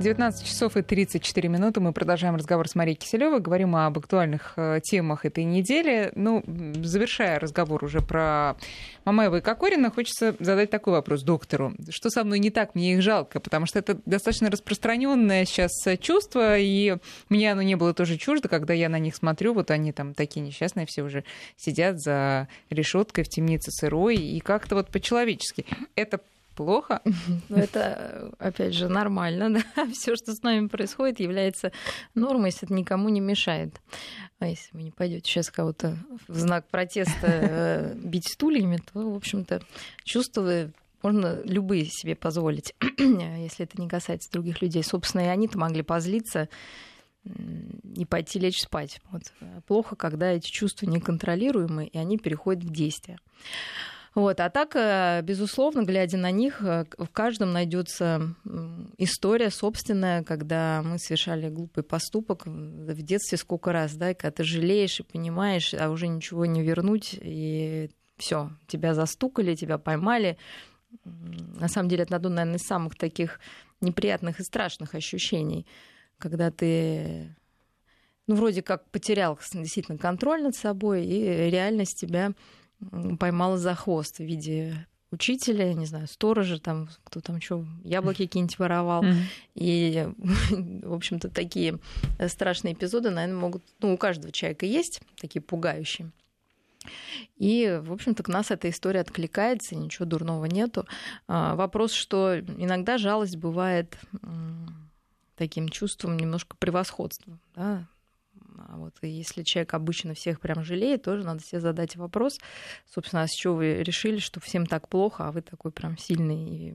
[0.00, 1.80] 19 часов и 34 минуты.
[1.80, 3.40] Мы продолжаем разговор с Марией Киселевой.
[3.40, 6.10] Говорим об актуальных э, темах этой недели.
[6.16, 6.42] Ну,
[6.82, 8.56] завершая разговор уже про
[9.04, 11.74] Мамаева и Кокорина, хочется задать такой вопрос доктору.
[11.90, 12.74] Что со мной не так?
[12.74, 16.96] Мне их жалко, потому что это достаточно распространенное сейчас чувство, и
[17.28, 19.54] мне оно не было тоже чуждо, когда я на них смотрю.
[19.54, 21.24] Вот они там такие несчастные все уже
[21.56, 25.66] сидят за решеткой в темнице сырой, и как-то вот по-человечески.
[25.94, 26.20] Это
[26.54, 27.02] плохо.
[27.48, 29.62] Ну, это, опять же, нормально.
[29.76, 29.86] Да?
[29.92, 31.72] Все, что с нами происходит, является
[32.14, 33.80] нормой, если это никому не мешает.
[34.38, 35.96] А если вы не пойдете сейчас кого-то
[36.28, 39.62] в знак протеста э, бить стульями, то, в общем-то,
[40.04, 40.70] чувства
[41.02, 44.82] можно любые себе позволить, если это не касается других людей.
[44.82, 46.48] Собственно, и они-то могли позлиться
[47.24, 49.00] и пойти лечь спать.
[49.10, 49.22] Вот.
[49.66, 53.18] Плохо, когда эти чувства неконтролируемы, и они переходят в действие.
[54.14, 54.38] Вот.
[54.38, 58.34] А так, э, безусловно, глядя на них, э, в каждом найдется
[58.96, 64.44] история собственная, когда мы совершали глупый поступок в детстве сколько раз, да, и когда ты
[64.44, 70.38] жалеешь и понимаешь, а уже ничего не вернуть, и все, тебя застукали, тебя поймали.
[71.04, 73.40] На самом деле, это одно, наверное, из самых таких
[73.80, 75.66] неприятных и страшных ощущений,
[76.18, 77.34] когда ты
[78.28, 82.32] ну, вроде как потерял действительно контроль над собой, и реальность тебя
[83.18, 88.58] поймала за хвост в виде учителя, не знаю, сторожа, там, кто там что, яблоки какие-нибудь
[88.58, 89.04] воровал.
[89.04, 89.22] Mm-hmm.
[89.54, 90.08] И,
[90.82, 91.78] в общем-то, такие
[92.28, 93.62] страшные эпизоды, наверное, могут...
[93.80, 96.10] Ну, у каждого человека есть такие пугающие.
[97.38, 100.86] И, в общем-то, к нас эта история откликается, ничего дурного нету.
[101.26, 103.96] А, вопрос, что иногда жалость бывает
[105.36, 107.38] таким чувством немножко превосходства.
[107.56, 107.86] Да?
[108.56, 112.38] А вот если человек обычно всех прям жалеет, тоже надо себе задать вопрос,
[112.92, 116.48] собственно, а с чего вы решили, что всем так плохо, а вы такой прям сильный
[116.48, 116.74] и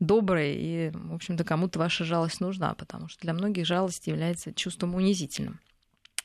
[0.00, 4.94] добрый, и, в общем-то, кому-то ваша жалость нужна, потому что для многих жалость является чувством
[4.94, 5.60] унизительным.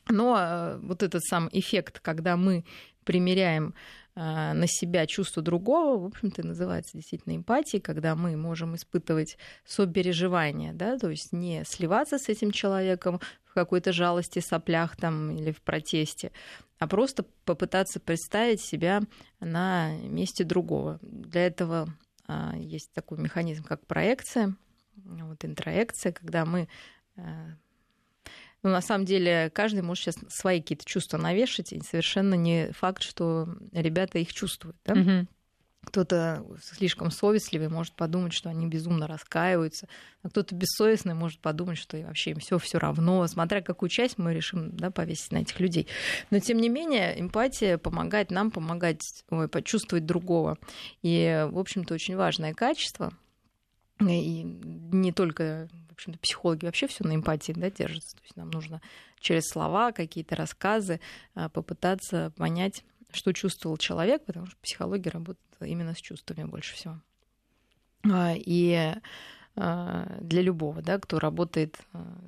[0.09, 2.65] Но э, вот этот сам эффект, когда мы
[3.03, 3.73] примеряем
[4.15, 10.73] э, на себя чувство другого, в общем-то, называется действительно эмпатией, когда мы можем испытывать сопереживание,
[10.73, 13.19] да, то есть не сливаться с этим человеком
[13.57, 16.31] какой-то жалости, соплях там или в протесте,
[16.77, 19.01] а просто попытаться представить себя
[19.39, 20.99] на месте другого.
[21.01, 21.87] Для этого
[22.27, 24.55] а, есть такой механизм, как проекция,
[24.95, 26.67] вот интроекция, когда мы
[27.15, 27.21] э,
[28.63, 33.01] ну, на самом деле, каждый может сейчас свои какие-то чувства навешать, и совершенно не факт,
[33.01, 34.77] что ребята их чувствуют.
[34.85, 34.93] Да?
[34.93, 35.27] Угу.
[35.87, 39.87] Кто-то слишком совестливый может подумать, что они безумно раскаиваются,
[40.21, 44.33] а кто-то бессовестный может подумать, что вообще им все все равно, смотря какую часть мы
[44.33, 45.87] решим да, повесить на этих людей.
[46.29, 50.57] Но тем не менее, эмпатия помогает нам помогать ой, почувствовать другого.
[51.01, 53.13] И, в общем-то, очень важное качество.
[54.01, 58.15] И не только общем-то, психологи вообще все на эмпатии да, держатся.
[58.15, 58.81] То есть нам нужно
[59.19, 61.01] через слова, какие-то рассказы
[61.33, 67.01] а, попытаться понять, что чувствовал человек, потому что психология работает именно с чувствами больше всего.
[68.03, 68.93] А, и
[69.55, 71.79] а, для любого, да, кто работает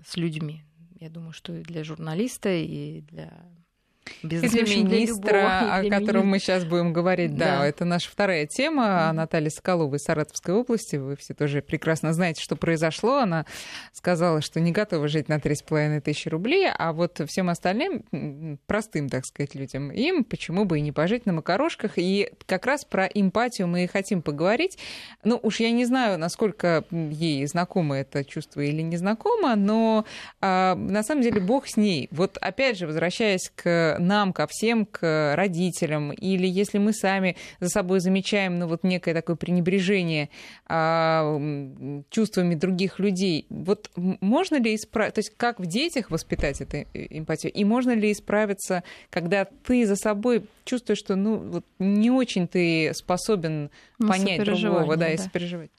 [0.05, 0.63] с людьми.
[0.99, 3.31] Я думаю, что и для журналиста, и для
[4.23, 7.35] без и для министра, о котором мы сейчас будем говорить.
[7.35, 8.83] Да, да, это наша вторая тема.
[8.83, 9.11] Mm-hmm.
[9.13, 10.95] Наталья Соколова из Саратовской области.
[10.95, 13.17] Вы все тоже прекрасно знаете, что произошло.
[13.17, 13.45] Она
[13.93, 19.25] сказала, что не готова жить на 3,5 тысячи рублей, а вот всем остальным, простым, так
[19.25, 21.93] сказать, людям, им почему бы и не пожить на макарошках.
[21.97, 24.77] И как раз про эмпатию мы и хотим поговорить.
[25.23, 30.05] Ну, уж я не знаю, насколько ей знакомо это чувство или не знакомо, но
[30.41, 32.07] а, на самом деле Бог с ней.
[32.11, 37.69] Вот опять же, возвращаясь к нам, ко всем, к родителям, или если мы сами за
[37.69, 40.29] собой замечаем ну, вот некое такое пренебрежение
[40.65, 41.39] а,
[42.09, 47.51] чувствами других людей, вот можно ли исправить, то есть как в детях воспитать эту эмпатию,
[47.51, 52.91] и можно ли исправиться, когда ты за собой чувствуешь, что ну, вот не очень ты
[52.93, 55.71] способен ну, понять другого, да, да, и сопереживать?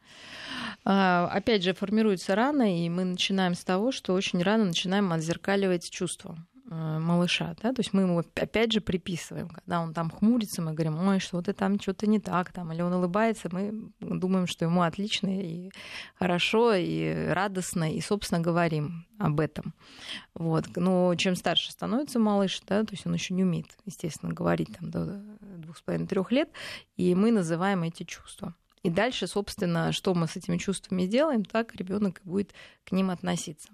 [0.85, 5.91] А, опять же, формируется рано, и мы начинаем с того, что очень рано начинаем отзеркаливать
[5.91, 6.39] чувства.
[6.73, 10.73] Э, малыша, да, то есть мы ему опять же приписываем, когда он там хмурится, мы
[10.73, 14.83] говорим, ой, что-то там, что-то не так, там, или он улыбается, мы думаем, что ему
[14.83, 15.73] отлично и
[16.15, 19.75] хорошо, и радостно, и, собственно, говорим об этом.
[20.33, 20.69] Вот.
[20.77, 24.93] Но чем старше становится малыш, да, то есть он еще не умеет, естественно, говорить там
[24.93, 26.51] до двух с половиной трех лет,
[26.97, 28.55] и мы называем эти чувства.
[28.85, 32.55] И дальше, собственно, что мы с этими чувствами делаем, так ребенок будет
[32.85, 33.71] к ним относиться.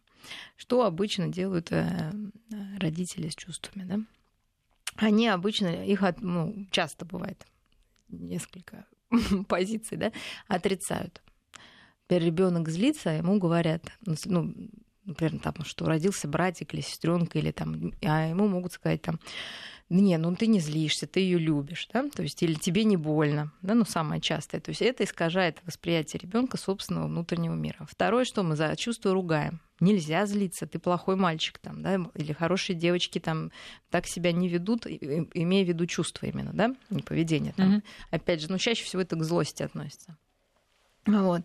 [0.56, 2.12] Что обычно делают э,
[2.78, 4.00] родители с чувствами, да?
[4.96, 7.46] Они обычно, их ну, часто бывает
[8.08, 8.86] несколько
[9.48, 10.12] позиций, да,
[10.48, 11.22] отрицают.
[12.08, 14.54] Ребенок злится, ему говорят, ну,
[15.04, 19.18] например, там, что родился братик или сестренка, или там, а ему могут сказать там,
[19.88, 23.52] не, ну ты не злишься, ты ее любишь, да, то есть или тебе не больно,
[23.62, 24.60] да, ну самое частое.
[24.60, 27.86] То есть это искажает восприятие ребенка собственного внутреннего мира.
[27.88, 29.60] Второе, что мы за чувство ругаем.
[29.78, 33.52] Нельзя злиться, ты плохой мальчик там, да, или хорошие девочки там
[33.90, 37.76] так себя не ведут, имея в виду чувства именно, да, не поведение там.
[37.76, 37.82] Mm-hmm.
[38.10, 40.16] Опять же, ну чаще всего это к злости относится.
[41.06, 41.42] Вот.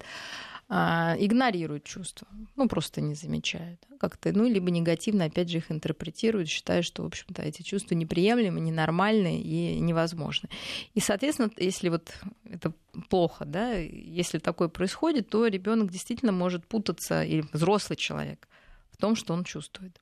[0.73, 3.85] А, игнорируют чувства, ну, просто не замечают.
[3.99, 8.61] Как-то, ну, либо негативно, опять же, их интерпретируют, считая, что, в общем-то, эти чувства неприемлемы,
[8.61, 10.47] ненормальны и невозможны.
[10.93, 12.13] И, соответственно, если вот
[12.45, 12.71] это
[13.09, 18.47] плохо, да, если такое происходит, то ребенок действительно может путаться, или взрослый человек,
[18.93, 19.99] в том, что он чувствует.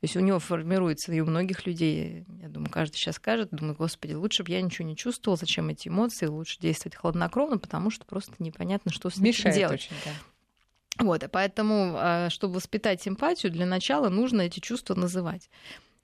[0.00, 3.74] То есть у него формируется, и у многих людей, я думаю, каждый сейчас скажет, думаю,
[3.74, 8.04] господи, лучше бы я ничего не чувствовал, зачем эти эмоции, лучше действовать хладнокровно, потому что
[8.04, 9.80] просто непонятно, что с Мешает этим делать.
[9.80, 11.04] Очень, да.
[11.04, 15.50] Вот, и поэтому, а, чтобы воспитать эмпатию, для начала нужно эти чувства называть.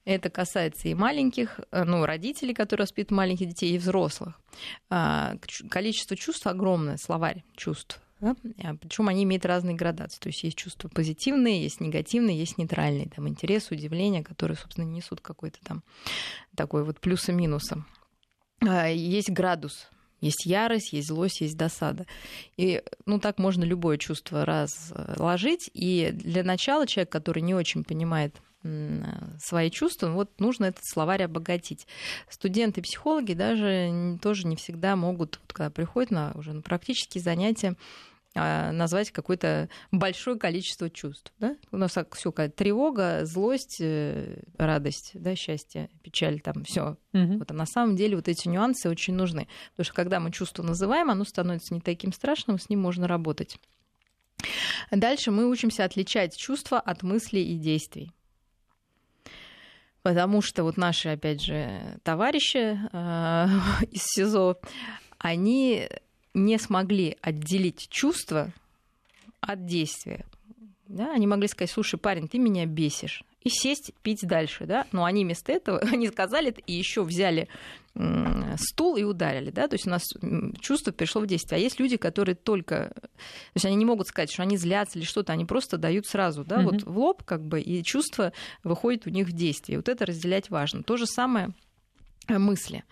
[0.05, 4.39] Это касается и маленьких, э, ну, родителей, которые воспитывают маленьких детей, и взрослых.
[4.89, 5.35] А,
[5.69, 8.01] количество чувств огромное, словарь чувств.
[8.23, 8.35] Да?
[8.63, 10.19] А, Причем они имеют разные градации.
[10.19, 13.09] То есть есть чувства позитивные, есть негативные, есть нейтральные.
[13.13, 15.83] Там интерес, удивление, которые, собственно, несут какой-то там
[16.55, 17.85] такой вот плюс и минусом.
[18.61, 19.89] А, есть градус
[20.21, 22.05] есть ярость, есть злость, есть досада.
[22.55, 25.69] И ну, так можно любое чувство разложить.
[25.73, 28.33] И для начала человек, который не очень понимает
[29.41, 31.85] свои чувства, вот нужно этот словарь обогатить.
[32.29, 37.75] Студенты, психологи даже тоже не всегда могут, вот, когда приходят на, уже на практические занятия,
[38.35, 41.31] назвать какое-то большое количество чувств.
[41.39, 41.55] Да?
[41.71, 46.97] У нас все тревога, злость, э, радость, да, счастье, печаль, там все.
[47.13, 47.37] Угу.
[47.39, 49.47] Вот, а на самом деле вот эти нюансы очень нужны.
[49.71, 53.57] Потому что когда мы чувство называем, оно становится не таким страшным, с ним можно работать.
[54.91, 58.11] Дальше мы учимся отличать чувства от мыслей и действий.
[60.01, 63.47] Потому что вот наши, опять же, товарищи э,
[63.91, 64.59] из СИЗО,
[65.17, 65.87] они
[66.33, 68.51] не смогли отделить чувства
[69.41, 70.25] от действия.
[70.87, 73.23] Да, они могли сказать, слушай, парень, ты меня бесишь.
[73.41, 74.85] И сесть пить дальше, да.
[74.91, 77.47] Но они вместо этого, они сказали это и еще взяли
[78.57, 80.01] стул и ударили, да, то есть у нас
[80.59, 81.57] чувство перешло в действие.
[81.57, 83.09] А есть люди, которые только, то
[83.53, 86.59] есть они не могут сказать, что они злятся или что-то, они просто дают сразу, да,
[86.59, 86.63] mm-hmm.
[86.63, 89.77] вот в лоб как бы, и чувство выходит у них в действие.
[89.77, 90.81] Вот это разделять важно.
[90.81, 91.53] То же самое
[92.27, 92.83] мысли.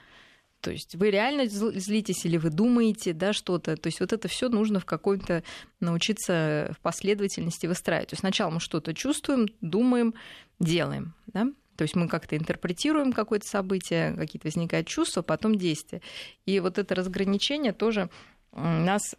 [0.62, 3.76] То есть вы реально злитесь или вы думаете, да, что-то.
[3.76, 5.43] То есть вот это все нужно в какой-то
[5.80, 8.10] научиться в последовательности выстраивать.
[8.10, 10.13] То есть сначала мы что-то чувствуем, думаем,
[10.60, 11.47] делаем, да.
[11.76, 16.02] То есть мы как-то интерпретируем какое-то событие, какие-то возникают чувства, потом действия.
[16.45, 18.10] И вот это разграничение тоже
[18.52, 19.15] нас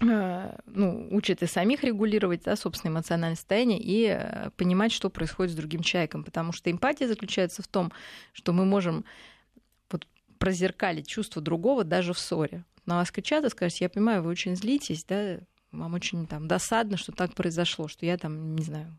[0.00, 5.52] э, ну, учит и самих регулировать да, собственное эмоциональное состояние и э, понимать, что происходит
[5.52, 6.24] с другим человеком.
[6.24, 7.92] Потому что эмпатия заключается в том,
[8.32, 9.04] что мы можем
[10.42, 12.64] прозеркалить чувство другого даже в ссоре.
[12.84, 15.38] На вас кричат и скажут, я понимаю, вы очень злитесь, да,
[15.70, 18.92] вам очень там досадно, что так произошло, что я там, не знаю,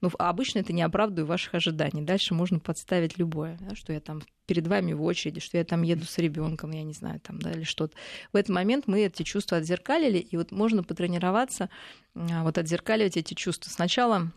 [0.00, 2.02] ну, обычно это не оправдываю ваших ожиданий.
[2.02, 5.82] Дальше можно подставить любое, да, что я там перед вами в очереди, что я там
[5.82, 7.96] еду с ребенком, я не знаю, там, да, или что-то.
[8.32, 11.70] В этот момент мы эти чувства отзеркалили, и вот можно потренироваться,
[12.16, 13.70] а, вот отзеркаливать эти чувства.
[13.70, 14.32] Сначала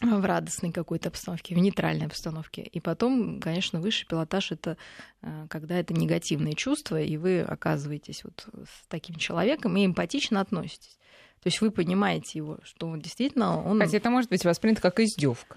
[0.00, 2.62] в радостной какой-то обстановке, в нейтральной обстановке.
[2.62, 4.76] И потом, конечно, высший пилотаж это
[5.22, 10.98] э, когда это негативные чувства, и вы оказываетесь вот с таким человеком и эмпатично относитесь.
[11.42, 13.80] То есть вы понимаете его, что действительно он...
[13.80, 15.56] Хотя это может быть воспринято как издевка.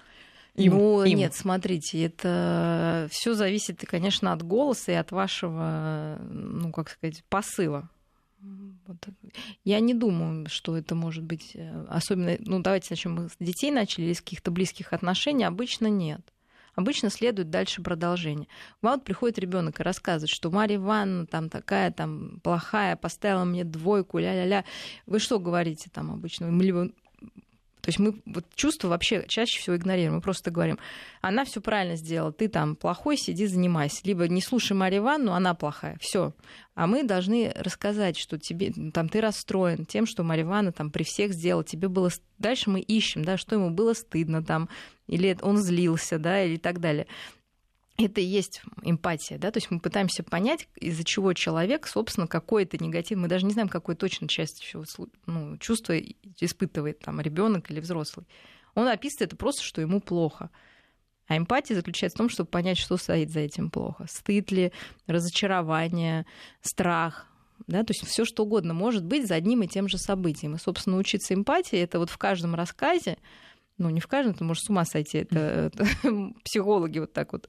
[0.54, 1.18] Им, ну, им.
[1.18, 7.88] нет, смотрите, это все зависит, конечно, от голоса и от вашего, ну, как сказать, посыла.
[8.42, 8.96] Вот.
[9.64, 12.36] Я не думаю, что это может быть э, особенно...
[12.40, 15.44] Ну, давайте начнем с детей начали или с каких-то близких отношений.
[15.44, 16.20] Обычно нет.
[16.74, 18.48] Обычно следует дальше продолжение.
[18.80, 23.62] Вам вот приходит ребенок и рассказывает, что Марья Ивановна там такая там плохая, поставила мне
[23.64, 24.64] двойку, ля-ля-ля.
[25.06, 26.50] Вы что говорите там обычно?
[26.60, 26.90] Либо
[27.82, 30.14] то есть мы вот чувства вообще чаще всего игнорируем.
[30.14, 30.78] Мы просто говорим,
[31.20, 34.00] она все правильно сделала, ты там плохой, сиди, занимайся.
[34.04, 35.98] Либо не слушай Марию Ивановну, она плохая.
[36.00, 36.32] Все.
[36.76, 41.02] А мы должны рассказать, что тебе, там, ты расстроен тем, что Мария Ивановна там при
[41.02, 41.64] всех сделала.
[41.64, 42.08] Тебе было...
[42.38, 44.68] Дальше мы ищем, да, что ему было стыдно там,
[45.08, 47.08] или он злился, да, или так далее
[47.98, 52.82] это и есть эмпатия, да, то есть мы пытаемся понять, из-за чего человек, собственно, какой-то
[52.82, 54.74] негатив, мы даже не знаем, какой точно часть
[55.26, 55.98] ну, чувства
[56.40, 58.26] испытывает там ребенок или взрослый.
[58.74, 60.50] Он описывает это просто, что ему плохо.
[61.28, 64.06] А эмпатия заключается в том, чтобы понять, что стоит за этим плохо.
[64.08, 64.72] Стыд ли,
[65.06, 66.26] разочарование,
[66.62, 67.26] страх,
[67.66, 70.56] да, то есть все что угодно может быть за одним и тем же событием.
[70.56, 73.18] И, собственно, учиться эмпатии это вот в каждом рассказе
[73.82, 75.18] ну, не в каждом, ты можешь с ума сойти.
[75.18, 75.84] Это, это
[76.44, 77.48] психологи вот так вот.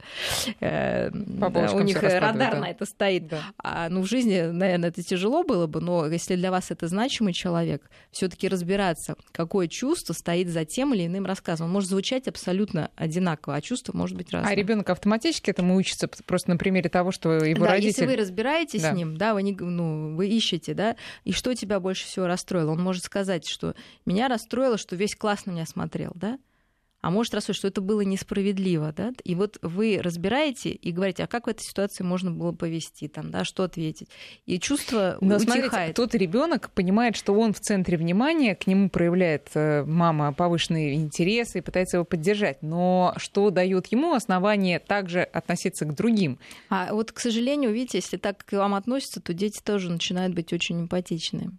[0.59, 2.59] Э, да, у них радар да.
[2.59, 3.27] на это стоит.
[3.27, 3.41] Да.
[3.57, 7.33] А, ну, в жизни, наверное, это тяжело было бы, но если для вас это значимый
[7.33, 11.67] человек, все таки разбираться, какое чувство стоит за тем или иным рассказом.
[11.67, 14.51] Он может звучать абсолютно одинаково, а чувство может быть разное.
[14.51, 17.89] А ребенок автоматически этому учится просто на примере того, что его да, родитель...
[17.89, 18.93] если вы разбираетесь да.
[18.93, 22.71] с ним, да, вы, не, ну, вы ищете, да, и что тебя больше всего расстроило,
[22.71, 26.39] он может сказать, что меня расстроило, что весь класс на меня смотрел, да,
[27.01, 31.27] а может рассудить, что это было несправедливо, да, и вот вы разбираете и говорите, а
[31.27, 34.07] как в этой ситуации можно было повести, там, да, что ответить,
[34.45, 35.65] и чувство Но утихает.
[35.69, 40.95] Смотрите, тот ребенок понимает, что он в центре внимания, к нему проявляет э, мама повышенные
[40.95, 46.39] интересы и пытается его поддержать, но что дает ему основание также относиться к другим?
[46.69, 50.53] А вот, к сожалению, видите, если так к вам относятся, то дети тоже начинают быть
[50.53, 51.51] очень эмпатичны.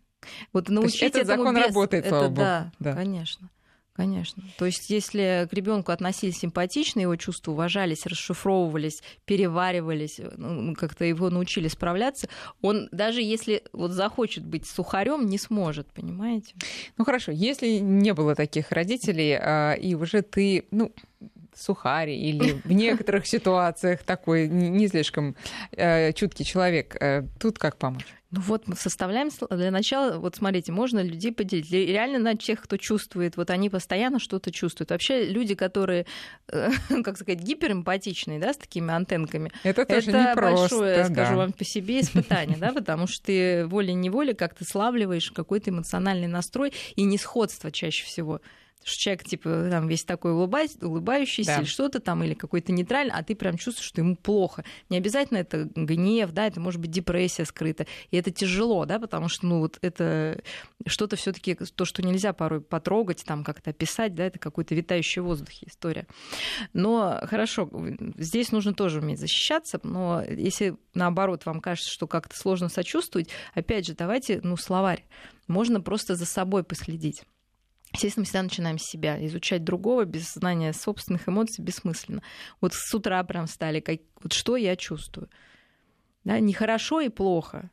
[0.54, 1.66] Вот научить этот этому закон без...
[1.66, 2.28] работает, это.
[2.30, 3.50] Да, да, конечно.
[3.94, 4.42] Конечно.
[4.58, 11.30] То есть, если к ребенку относились симпатично, его чувства уважались, расшифровывались, переваривались, ну, как-то его
[11.30, 12.28] научили справляться,
[12.60, 16.54] он даже если вот захочет быть сухарем, не сможет, понимаете?
[16.98, 20.92] Ну хорошо, если не было таких родителей, а, и уже ты, ну,
[21.54, 25.36] сухари или в некоторых ситуациях такой не слишком
[25.72, 28.06] э, чуткий человек, э, тут как помочь?
[28.34, 31.70] Ну вот мы составляем для начала, вот смотрите, можно людей поделить.
[31.70, 34.90] Реально на тех, кто чувствует, вот они постоянно что-то чувствуют.
[34.90, 36.06] Вообще люди, которые,
[36.48, 36.70] э,
[37.04, 41.14] как сказать, гиперэмпатичные, да, с такими антенками, это, тоже это просто, большое, да.
[41.14, 46.72] скажу вам по себе, испытание, да, потому что ты волей-неволей как-то славливаешь какой-то эмоциональный настрой
[46.96, 48.40] и несходство чаще всего
[48.84, 51.58] что человек, типа, там весь такой улыбающийся да.
[51.58, 54.64] или что-то там, или какой-то нейтральный, а ты прям чувствуешь, что ему плохо.
[54.90, 57.86] Не обязательно это гнев, да, это может быть депрессия скрыта.
[58.10, 60.42] И это тяжело, да, потому что, ну, вот это
[60.86, 65.22] что-то все таки то, что нельзя порой потрогать, там как-то описать, да, это какой-то витающий
[65.22, 66.06] в воздухе история.
[66.72, 67.70] Но хорошо,
[68.16, 73.86] здесь нужно тоже уметь защищаться, но если наоборот вам кажется, что как-то сложно сочувствовать, опять
[73.86, 75.04] же, давайте, ну, словарь.
[75.46, 77.22] Можно просто за собой последить.
[77.94, 79.24] Естественно, мы всегда начинаем с себя.
[79.26, 82.22] Изучать другого без знания собственных эмоций бессмысленно.
[82.60, 85.28] Вот с утра прям стали, как, вот что я чувствую.
[86.24, 87.70] Да, нехорошо и плохо.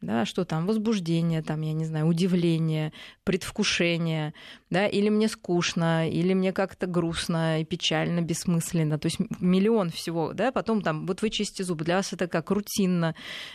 [0.00, 4.34] Да, что там, возбуждение, там, я не знаю, удивление, предвкушение,
[4.68, 10.32] да, или мне скучно, или мне как-то грустно и печально, бессмысленно, то есть миллион всего,
[10.32, 13.14] да, потом там, вот вы чистите зубы, для вас это как рутинно,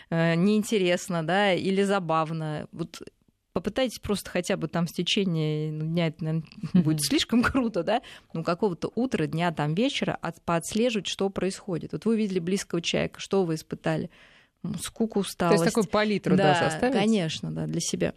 [0.09, 3.01] э, неинтересно, да, или забавно, вот
[3.57, 6.47] попытайтесь просто хотя бы там в течение ну, дня, это, наверное,
[6.83, 8.03] будет слишком круто, да,
[8.33, 11.93] ну, какого-то утра, дня, там, вечера от, поотслеживать, что происходит.
[11.93, 14.11] Вот вы увидели близкого человека, что вы испытали?
[14.83, 15.57] Скуку, усталость.
[15.57, 16.93] То есть такую палитру, да, да составить?
[16.93, 18.13] конечно, да, для себя.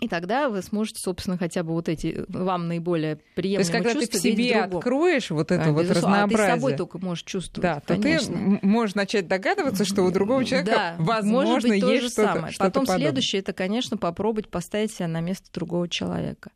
[0.00, 3.82] И тогда вы сможете, собственно, хотя бы вот эти вам наиболее приемлемые чувства.
[3.82, 6.24] То есть, когда ты в себе откроешь вот это а, вот разнообразие.
[6.24, 8.58] А ты с собой только можешь чувствовать, Да, то конечно.
[8.60, 12.08] ты можешь начать догадываться, что у другого человека, да, возможно, может быть, есть то же
[12.10, 12.52] что-то, самое.
[12.52, 13.06] что-то Потом подобное.
[13.08, 16.52] следующее, это, конечно, попробовать поставить себя на место другого человека.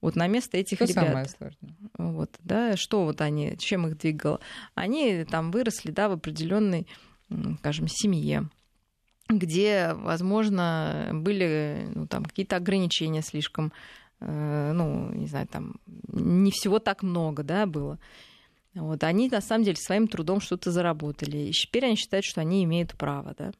[0.00, 1.06] Вот на место этих Что ребят.
[1.06, 1.76] самое сложное?
[1.96, 4.40] Вот, да, что вот они, чем их двигало?
[4.74, 6.86] Они там выросли, да, в определенной,
[7.60, 8.48] скажем, семье
[9.28, 13.72] где, возможно, были ну, там, какие-то ограничения слишком,
[14.20, 15.76] э, ну, не знаю, там
[16.08, 17.98] не всего так много, да, было.
[18.74, 21.36] Вот, они, на самом деле, своим трудом что-то заработали.
[21.38, 23.52] И теперь они считают, что они имеют право, да.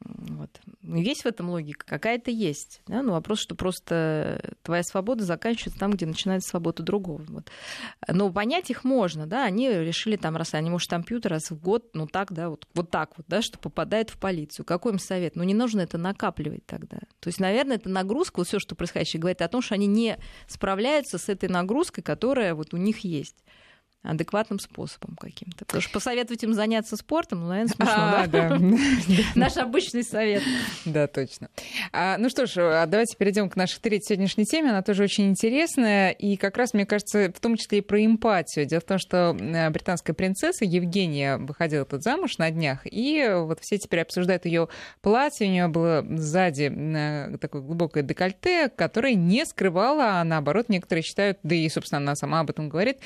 [0.00, 0.60] Вот.
[0.82, 1.84] Есть в этом логика?
[1.86, 2.82] Какая-то есть.
[2.86, 3.02] Да?
[3.02, 7.22] Но вопрос, что просто твоя свобода заканчивается там, где начинается свобода другого.
[7.28, 7.50] Вот.
[8.08, 11.90] Но понять их можно, да, они решили там, раз они, может, компьютер раз в год,
[11.94, 14.64] ну так, да, вот, вот так вот, да, что попадает в полицию.
[14.64, 15.36] Какой им совет?
[15.36, 16.98] Ну, не нужно это накапливать тогда.
[17.20, 20.18] То есть, наверное, это нагрузка, вот все, что происходит, говорит о том, что они не
[20.46, 23.36] справляются с этой нагрузкой, которая вот у них есть
[24.02, 25.64] адекватным способом каким-то.
[25.66, 28.58] Потому что посоветовать им заняться спортом, ну, наверное, смешно, а, да?
[29.34, 30.42] Наш обычный совет.
[30.86, 31.48] Да, точно.
[31.92, 34.70] А, ну что ж, а давайте перейдем к нашей третьей сегодняшней теме.
[34.70, 36.10] Она тоже очень интересная.
[36.10, 38.64] И как раз, мне кажется, в том числе и про эмпатию.
[38.64, 42.80] Дело в том, что э, британская принцесса Евгения выходила тут замуж на днях.
[42.84, 44.68] И вот все теперь обсуждают ее
[45.02, 45.46] платье.
[45.46, 46.70] У нее было сзади
[47.38, 52.40] такое глубокое декольте, которое не скрывало, а наоборот, некоторые считают, да и, собственно, она сама
[52.40, 52.98] об этом говорит,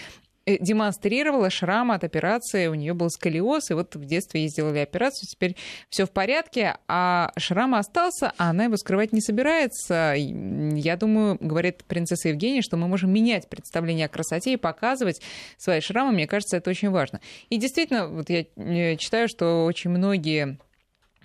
[0.46, 5.28] демонстрировала шрам от операции, у нее был сколиоз, и вот в детстве ей сделали операцию,
[5.28, 5.56] теперь
[5.88, 10.14] все в порядке, а шрам остался, а она его скрывать не собирается.
[10.16, 15.20] Я думаю, говорит принцесса Евгения, что мы можем менять представление о красоте и показывать
[15.56, 17.20] свои шрамы, мне кажется, это очень важно.
[17.48, 18.44] И действительно, вот я
[18.96, 20.56] читаю, что очень многие э,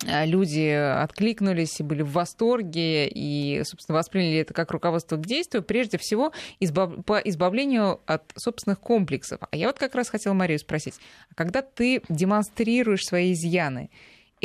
[0.06, 5.98] люди откликнулись и были в восторге и, собственно, восприняли это как руководство к действию, прежде
[5.98, 7.04] всего избав...
[7.04, 9.40] по избавлению от собственных комплексов.
[9.50, 10.94] А я вот как раз хотела Марию спросить,
[11.30, 13.90] а когда ты демонстрируешь свои изъяны,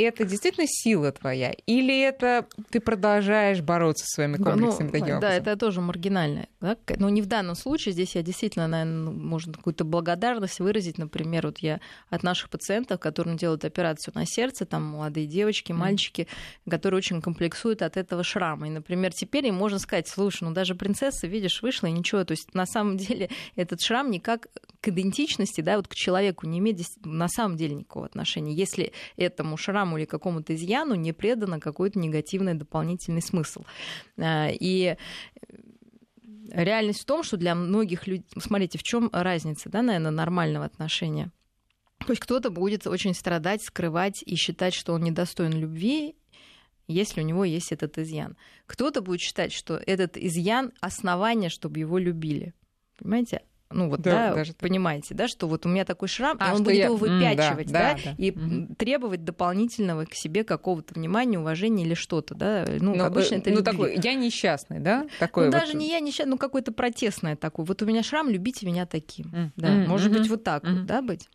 [0.01, 1.53] это действительно сила твоя?
[1.65, 6.47] Или это ты продолжаешь бороться со своими комплексами ну, таким Да, это тоже маргинально.
[6.59, 6.77] Да?
[6.97, 7.93] Но не в данном случае.
[7.93, 10.97] Здесь я действительно, наверное, можно какую-то благодарность выразить.
[10.97, 11.79] Например, вот я
[12.09, 16.27] от наших пациентов, которым делают операцию на сердце, там молодые девочки, мальчики,
[16.65, 16.71] mm.
[16.71, 18.67] которые очень комплексуют от этого шрама.
[18.67, 22.23] И, например, теперь им можно сказать, слушай, ну даже принцесса, видишь, вышла и ничего.
[22.23, 24.47] То есть на самом деле этот шрам никак
[24.81, 28.53] к идентичности, да, вот к человеку не имеет на самом деле никакого отношения.
[28.53, 33.63] Если этому шраму или какому-то изъяну не предано какой-то негативный дополнительный смысл.
[34.17, 34.97] А, и
[36.51, 38.25] реальность в том, что для многих людей...
[38.38, 41.31] Смотрите, в чем разница, да, наверное, нормального отношения?
[41.99, 46.15] То есть кто-то будет очень страдать, скрывать и считать, что он недостоин любви,
[46.88, 48.38] если у него есть этот изъян.
[48.67, 52.53] Кто-то будет считать, что этот изъян основание, чтобы его любили.
[52.97, 53.41] Понимаете?
[53.76, 56.63] Ну вот, да, да понимаете, да, что вот у меня такой шрам, а, и он
[56.63, 56.86] будет я...
[56.86, 58.76] его выпячивать, mm, да, да, да, и mm-hmm.
[58.76, 62.65] требовать дополнительного к себе какого-то внимания, уважения или что-то, да.
[62.80, 63.71] Ну, Но, обычно это ну, любви.
[63.71, 65.05] такой, я несчастный, да?
[65.19, 65.59] Такой ну, вот...
[65.59, 67.65] даже не я несчастный, ну, какой-то протестное такой.
[67.65, 69.26] Вот у меня шрам, любите меня таким.
[69.26, 69.51] Mm-hmm.
[69.57, 69.88] Да, mm-hmm.
[69.88, 70.78] может быть, вот так mm-hmm.
[70.78, 71.30] вот, да, быть.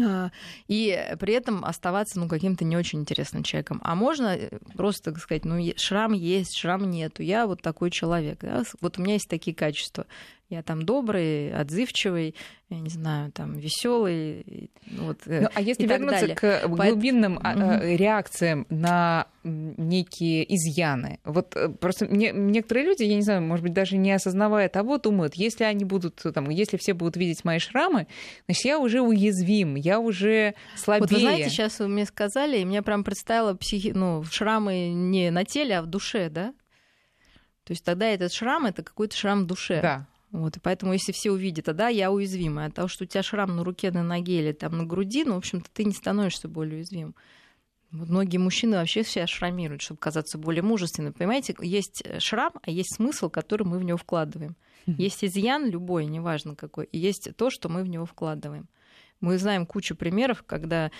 [0.00, 0.30] А,
[0.68, 3.80] и при этом оставаться ну, каким-то не очень интересным человеком.
[3.84, 8.38] А можно э, просто так сказать, ну, шрам есть, шрам нету, я вот такой человек.
[8.40, 8.62] Да?
[8.80, 10.06] Вот у меня есть такие качества.
[10.52, 12.34] Я там добрый, отзывчивый,
[12.68, 14.70] я не знаю, там веселый.
[14.98, 16.36] Вот, э, ну, а если вернуться далее.
[16.36, 17.56] к глубинным Поэт...
[17.56, 17.96] угу.
[17.96, 23.72] реакциям на некие изъяны, вот э, просто не, некоторые люди, я не знаю, может быть,
[23.72, 28.06] даже не осознавая того, думают, если они будут, там, если все будут видеть мои шрамы,
[28.44, 31.00] значит, я уже уязвим, я уже слабее.
[31.00, 33.92] Вот вы знаете, сейчас вы мне сказали, и мне прям представила психи...
[33.94, 36.52] ну, шрамы не на теле, а в душе, да?
[37.64, 39.80] То есть тогда этот шрам это какой-то шрам в душе.
[39.80, 40.06] Да.
[40.32, 43.22] Вот, и поэтому, если все увидят, а да, я уязвимая, от того, что у тебя
[43.22, 46.48] шрам на руке, на ноге или там на груди, ну, в общем-то, ты не становишься
[46.48, 47.14] более уязвимым.
[47.90, 51.12] Вот многие мужчины вообще себя шрамируют, чтобы казаться более мужественным.
[51.12, 54.56] Понимаете, есть шрам, а есть смысл, который мы в него вкладываем.
[54.86, 58.68] Есть изъян любой, неважно какой, и есть то, что мы в него вкладываем.
[59.20, 60.90] Мы знаем кучу примеров, когда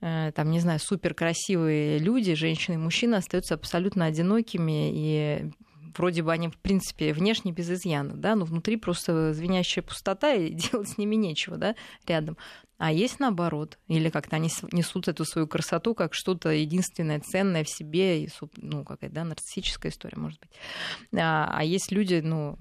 [0.00, 5.50] э, там, не знаю, супер красивые люди, женщины и мужчины остаются абсолютно одинокими и
[5.96, 10.50] вроде бы они, в принципе, внешне без изъяна, да, но внутри просто звенящая пустота, и
[10.54, 11.74] делать с ними нечего, да,
[12.06, 12.36] рядом.
[12.76, 17.68] А есть наоборот, или как-то они несут эту свою красоту как что-то единственное, ценное в
[17.68, 20.50] себе, и, ну, какая-то, да, нарциссическая история, может быть.
[21.18, 22.58] А, а есть люди, ну,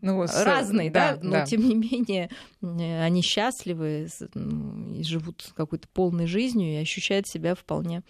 [0.00, 1.46] ну, разные, да, да, но да.
[1.46, 8.02] тем не менее они счастливы ну, и живут какой-то полной жизнью и ощущают себя вполне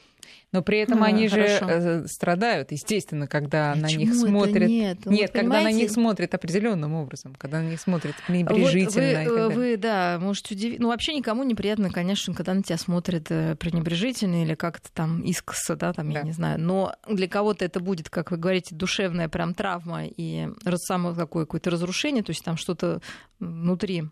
[0.53, 1.67] но при этом а, они хорошо.
[1.67, 4.69] же э, страдают, естественно, когда Почему на них смотрят.
[4.69, 9.25] Нет, нет когда на них смотрят определенным образом, когда на них смотрят пренебрежительно.
[9.25, 10.81] Вот вы, вы, да, можете удивить.
[10.81, 15.77] Ну, вообще никому неприятно, конечно, когда на тебя смотрят э, пренебрежительно или как-то там искоса,
[15.77, 16.21] да, там, да.
[16.21, 16.61] я не знаю.
[16.61, 21.71] Но для кого-то это будет, как вы говорите, душевная прям травма и самое такое какое-то
[21.71, 23.01] разрушение, то есть там что-то
[23.39, 24.05] внутри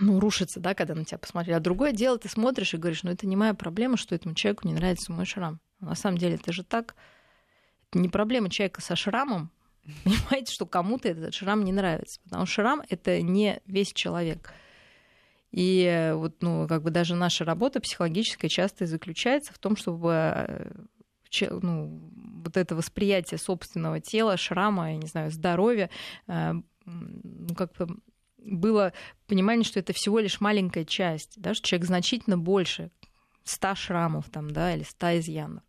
[0.00, 1.56] ну, рушится, да, когда на тебя посмотрели.
[1.56, 4.66] А другое дело, ты смотришь и говоришь, ну, это не моя проблема, что этому человеку
[4.68, 5.60] не нравится мой шрам.
[5.80, 6.96] На самом деле это же так.
[7.90, 9.50] Это не проблема человека со шрамом.
[10.04, 12.20] Понимаете, что кому-то этот шрам не нравится.
[12.24, 14.52] Потому что шрам— это не весь человек.
[15.52, 20.10] И вот, ну, как бы даже наша работа психологическая часто и заключается в том, чтобы
[20.12, 20.72] э,
[21.62, 22.10] ну,
[22.44, 25.88] вот это восприятие собственного тела, шрама, я не знаю, здоровья,
[26.26, 26.52] э,
[26.84, 27.96] ну, как бы
[28.38, 28.92] было
[29.26, 32.90] понимание, что это всего лишь маленькая часть, да, что человек значительно больше
[33.44, 35.62] 100 шрамов там, да, или 100 изъянов.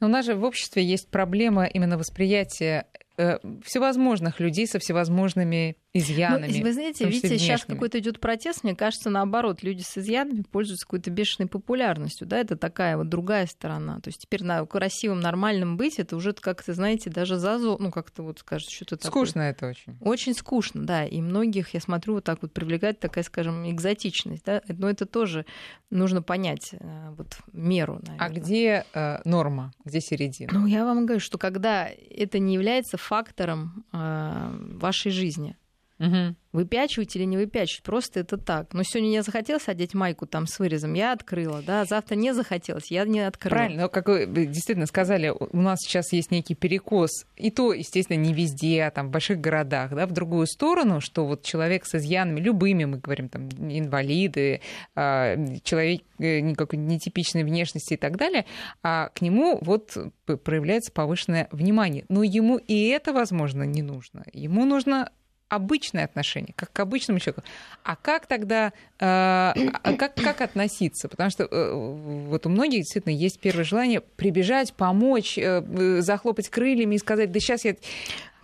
[0.00, 5.76] Но у нас же в обществе есть проблема именно восприятия э, всевозможных людей со всевозможными
[5.98, 6.58] изъянами.
[6.58, 10.86] Ну, вы знаете, видите, сейчас какой-то идет протест, мне кажется, наоборот, люди с изъянами пользуются
[10.86, 14.00] какой-то бешеной популярностью, да, это такая вот другая сторона.
[14.00, 18.22] То есть теперь на красивым, нормальным быть, это уже как-то, знаете, даже зазо, ну как-то
[18.22, 19.24] вот скажет, что-то такое.
[19.24, 19.96] Скучно это очень.
[20.00, 24.62] Очень скучно, да, и многих, я смотрю, вот так вот привлекает такая, скажем, экзотичность, да,
[24.68, 25.44] но это тоже
[25.90, 28.26] нужно понять э, вот меру, наверное.
[28.26, 30.52] А где э, норма, где середина?
[30.52, 35.56] Ну, я вам говорю, что когда это не является фактором э, вашей жизни,
[35.98, 36.36] Угу.
[36.52, 38.72] Выпячивать или не выпячивать, просто это так.
[38.72, 42.90] Но сегодня не захотелось одеть майку там с вырезом, я открыла, да, завтра не захотелось,
[42.90, 43.56] я не открыла.
[43.56, 48.16] Правильно, но как вы действительно сказали, у нас сейчас есть некий перекос, и то, естественно,
[48.16, 51.96] не везде, а там в больших городах, да, в другую сторону, что вот человек с
[51.96, 54.60] изъянами, любыми, мы говорим, там, инвалиды,
[54.94, 58.46] а, человек э, никакой нетипичной внешности и так далее,
[58.82, 59.96] а к нему вот
[60.44, 62.04] проявляется повышенное внимание.
[62.08, 64.24] Но ему и это, возможно, не нужно.
[64.32, 65.10] Ему нужно
[65.48, 67.42] обычное отношение, как к обычному человеку.
[67.82, 69.52] А как тогда, э,
[69.98, 71.08] как, как относиться?
[71.08, 76.96] Потому что э, вот у многих действительно есть первое желание прибежать, помочь, э, захлопать крыльями
[76.96, 77.76] и сказать, да сейчас я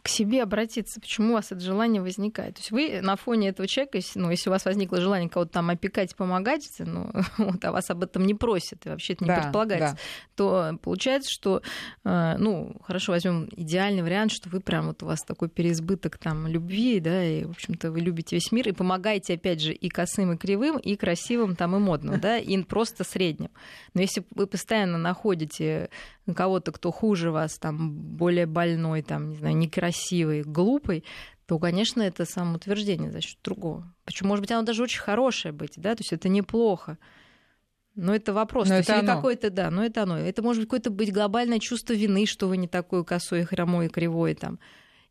[0.05, 2.57] к себе обратиться, почему у вас это желание возникает.
[2.57, 5.71] То есть вы на фоне этого человека, ну, если у вас возникло желание кого-то там
[5.71, 9.41] опекать, помогать, ну, вот, а вас об этом не просят, и вообще это не да,
[9.41, 10.01] предполагается, да.
[10.37, 11.63] то получается, что,
[12.05, 16.49] э, ну, хорошо, возьмем идеальный вариант, что вы прям вот у вас такой переизбыток там
[16.49, 20.35] любви, да, и, в общем-то, вы любите весь мир и помогаете, опять же, и косым,
[20.35, 23.49] и кривым, и красивым там, и модным, да, и просто средним.
[23.95, 25.89] Но если вы постоянно находите
[26.33, 29.93] кого-то, кто хуже вас, там, более больной, там, не знаю, некрасивый,
[30.45, 31.05] глупый,
[31.47, 33.95] то, конечно, это самоутверждение за счет другого.
[34.05, 36.99] Почему, может быть, оно даже очень хорошее быть, да, то есть это неплохо.
[37.95, 38.68] Но это вопрос.
[38.68, 40.18] Но это или какое-то, да, но это оно.
[40.18, 44.34] Это может быть какое-то быть глобальное чувство вины, что вы не такой косой, хромой, кривой
[44.34, 44.59] там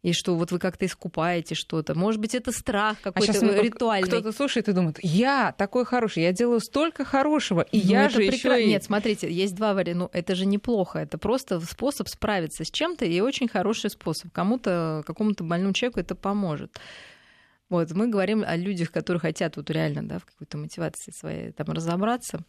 [0.04, 1.96] и что вот вы как-то искупаете что-то.
[1.96, 4.08] Может быть, это страх а какой-то а ритуальный.
[4.08, 8.18] Кто-то слушает и думает, я такой хороший, я делаю столько хорошего, и ну, я же
[8.18, 8.58] прекра...
[8.58, 8.66] еще...
[8.66, 8.68] И...
[8.68, 10.00] Нет, смотрите, есть два варианта.
[10.00, 11.00] Ну, это же неплохо.
[11.00, 14.32] Это просто способ справиться с чем-то, и очень хороший способ.
[14.34, 16.78] Кому-то, какому-то больному человеку это поможет.
[17.70, 21.68] Вот, мы говорим о людях, которые хотят вот реально, да, в какой-то мотивации своей там
[21.70, 22.44] разобраться.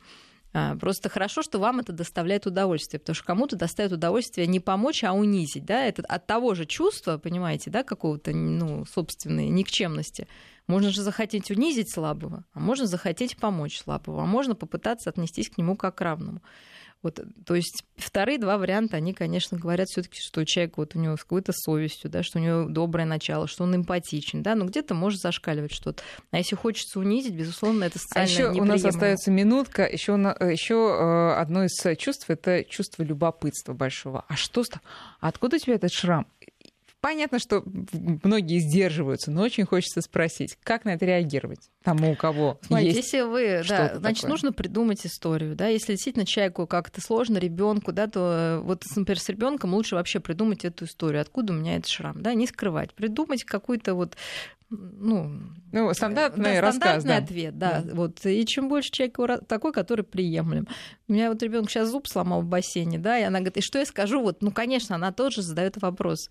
[0.57, 5.03] А, просто хорошо, что вам это доставляет удовольствие, потому что кому-то доставит удовольствие не помочь,
[5.03, 10.29] а унизить, да, это от того же чувства, понимаете, да, какого-то, ну, собственной никчемности.
[10.69, 15.59] Можно же захотеть унизить слабого, а можно захотеть помочь слабого, а можно попытаться отнестись к
[15.59, 16.41] нему как к равному.
[17.05, 20.99] Вот, то есть вторые два варианта, они, конечно, говорят все таки что человек вот у
[20.99, 24.65] него с какой-то совестью, да, что у него доброе начало, что он эмпатичен, да, но
[24.65, 26.03] где-то может зашкаливать что-то.
[26.31, 30.75] А если хочется унизить, безусловно, это социально А еще у нас остается минутка, еще еще
[30.75, 34.25] э, одно из чувств это чувство любопытства большого.
[34.29, 34.65] А что,
[35.21, 36.27] откуда у тебя этот шрам?
[37.05, 37.63] Понятно, что
[38.23, 41.69] многие сдерживаются, но очень хочется спросить, как на это реагировать?
[41.83, 44.31] Тому, у кого Смотрите, есть если вы, да, значит, такое.
[44.31, 49.29] нужно придумать историю, да, если действительно человеку как-то сложно, ребенку, да, то вот, например, с
[49.29, 53.45] ребенком лучше вообще придумать эту историю, откуда у меня этот шрам, да, не скрывать, придумать
[53.45, 54.17] какую-то вот
[54.71, 55.41] ну,
[55.73, 57.17] ну стандартный да, рассказ, стандартный да.
[57.17, 57.95] ответ, да, да.
[57.95, 60.67] Вот и чем больше человек такой, который приемлем.
[61.09, 63.79] У меня вот ребенок сейчас зуб сломал в бассейне, да, и она говорит, и что
[63.79, 64.21] я скажу?
[64.21, 66.31] Вот, ну, конечно, она тоже задает вопрос.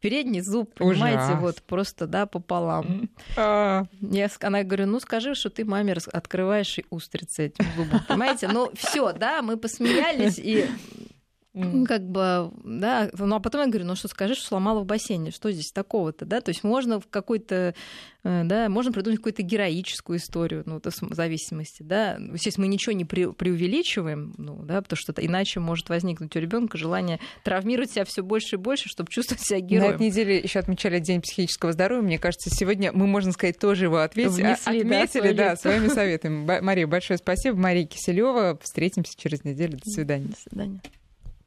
[0.00, 1.40] Передний зуб, понимаете, Ужас.
[1.40, 3.10] вот просто, да, пополам.
[3.36, 3.84] А...
[4.00, 8.48] Я, она говорю, ну скажи, что ты маме открываешь и устрицы этим зубом, понимаете?
[8.48, 10.66] Ну все, да, мы посмеялись и
[11.52, 11.84] Mm.
[11.84, 15.32] Как бы, да, ну а потом я говорю, ну что скажи, что сломала в бассейне,
[15.32, 17.74] что здесь такого-то, да, то есть можно в какой-то,
[18.22, 22.92] э, да, можно придумать какую-то героическую историю, ну, это в зависимости, да, естественно, мы ничего
[22.92, 28.04] не пре- преувеличиваем, ну, да, потому что иначе может возникнуть у ребенка желание травмировать себя
[28.04, 29.90] все больше и больше, чтобы чувствовать себя героем.
[29.90, 33.86] На этой неделе еще отмечали День психического здоровья, мне кажется, сегодня мы, можно сказать, тоже
[33.86, 36.60] его ответили, Внесли, отметили, да, да своими советами.
[36.60, 37.56] Мария, большое спасибо.
[37.56, 38.58] Мария Киселева.
[38.62, 39.72] Встретимся через неделю.
[39.72, 40.28] До свидания.
[40.28, 40.80] До свидания.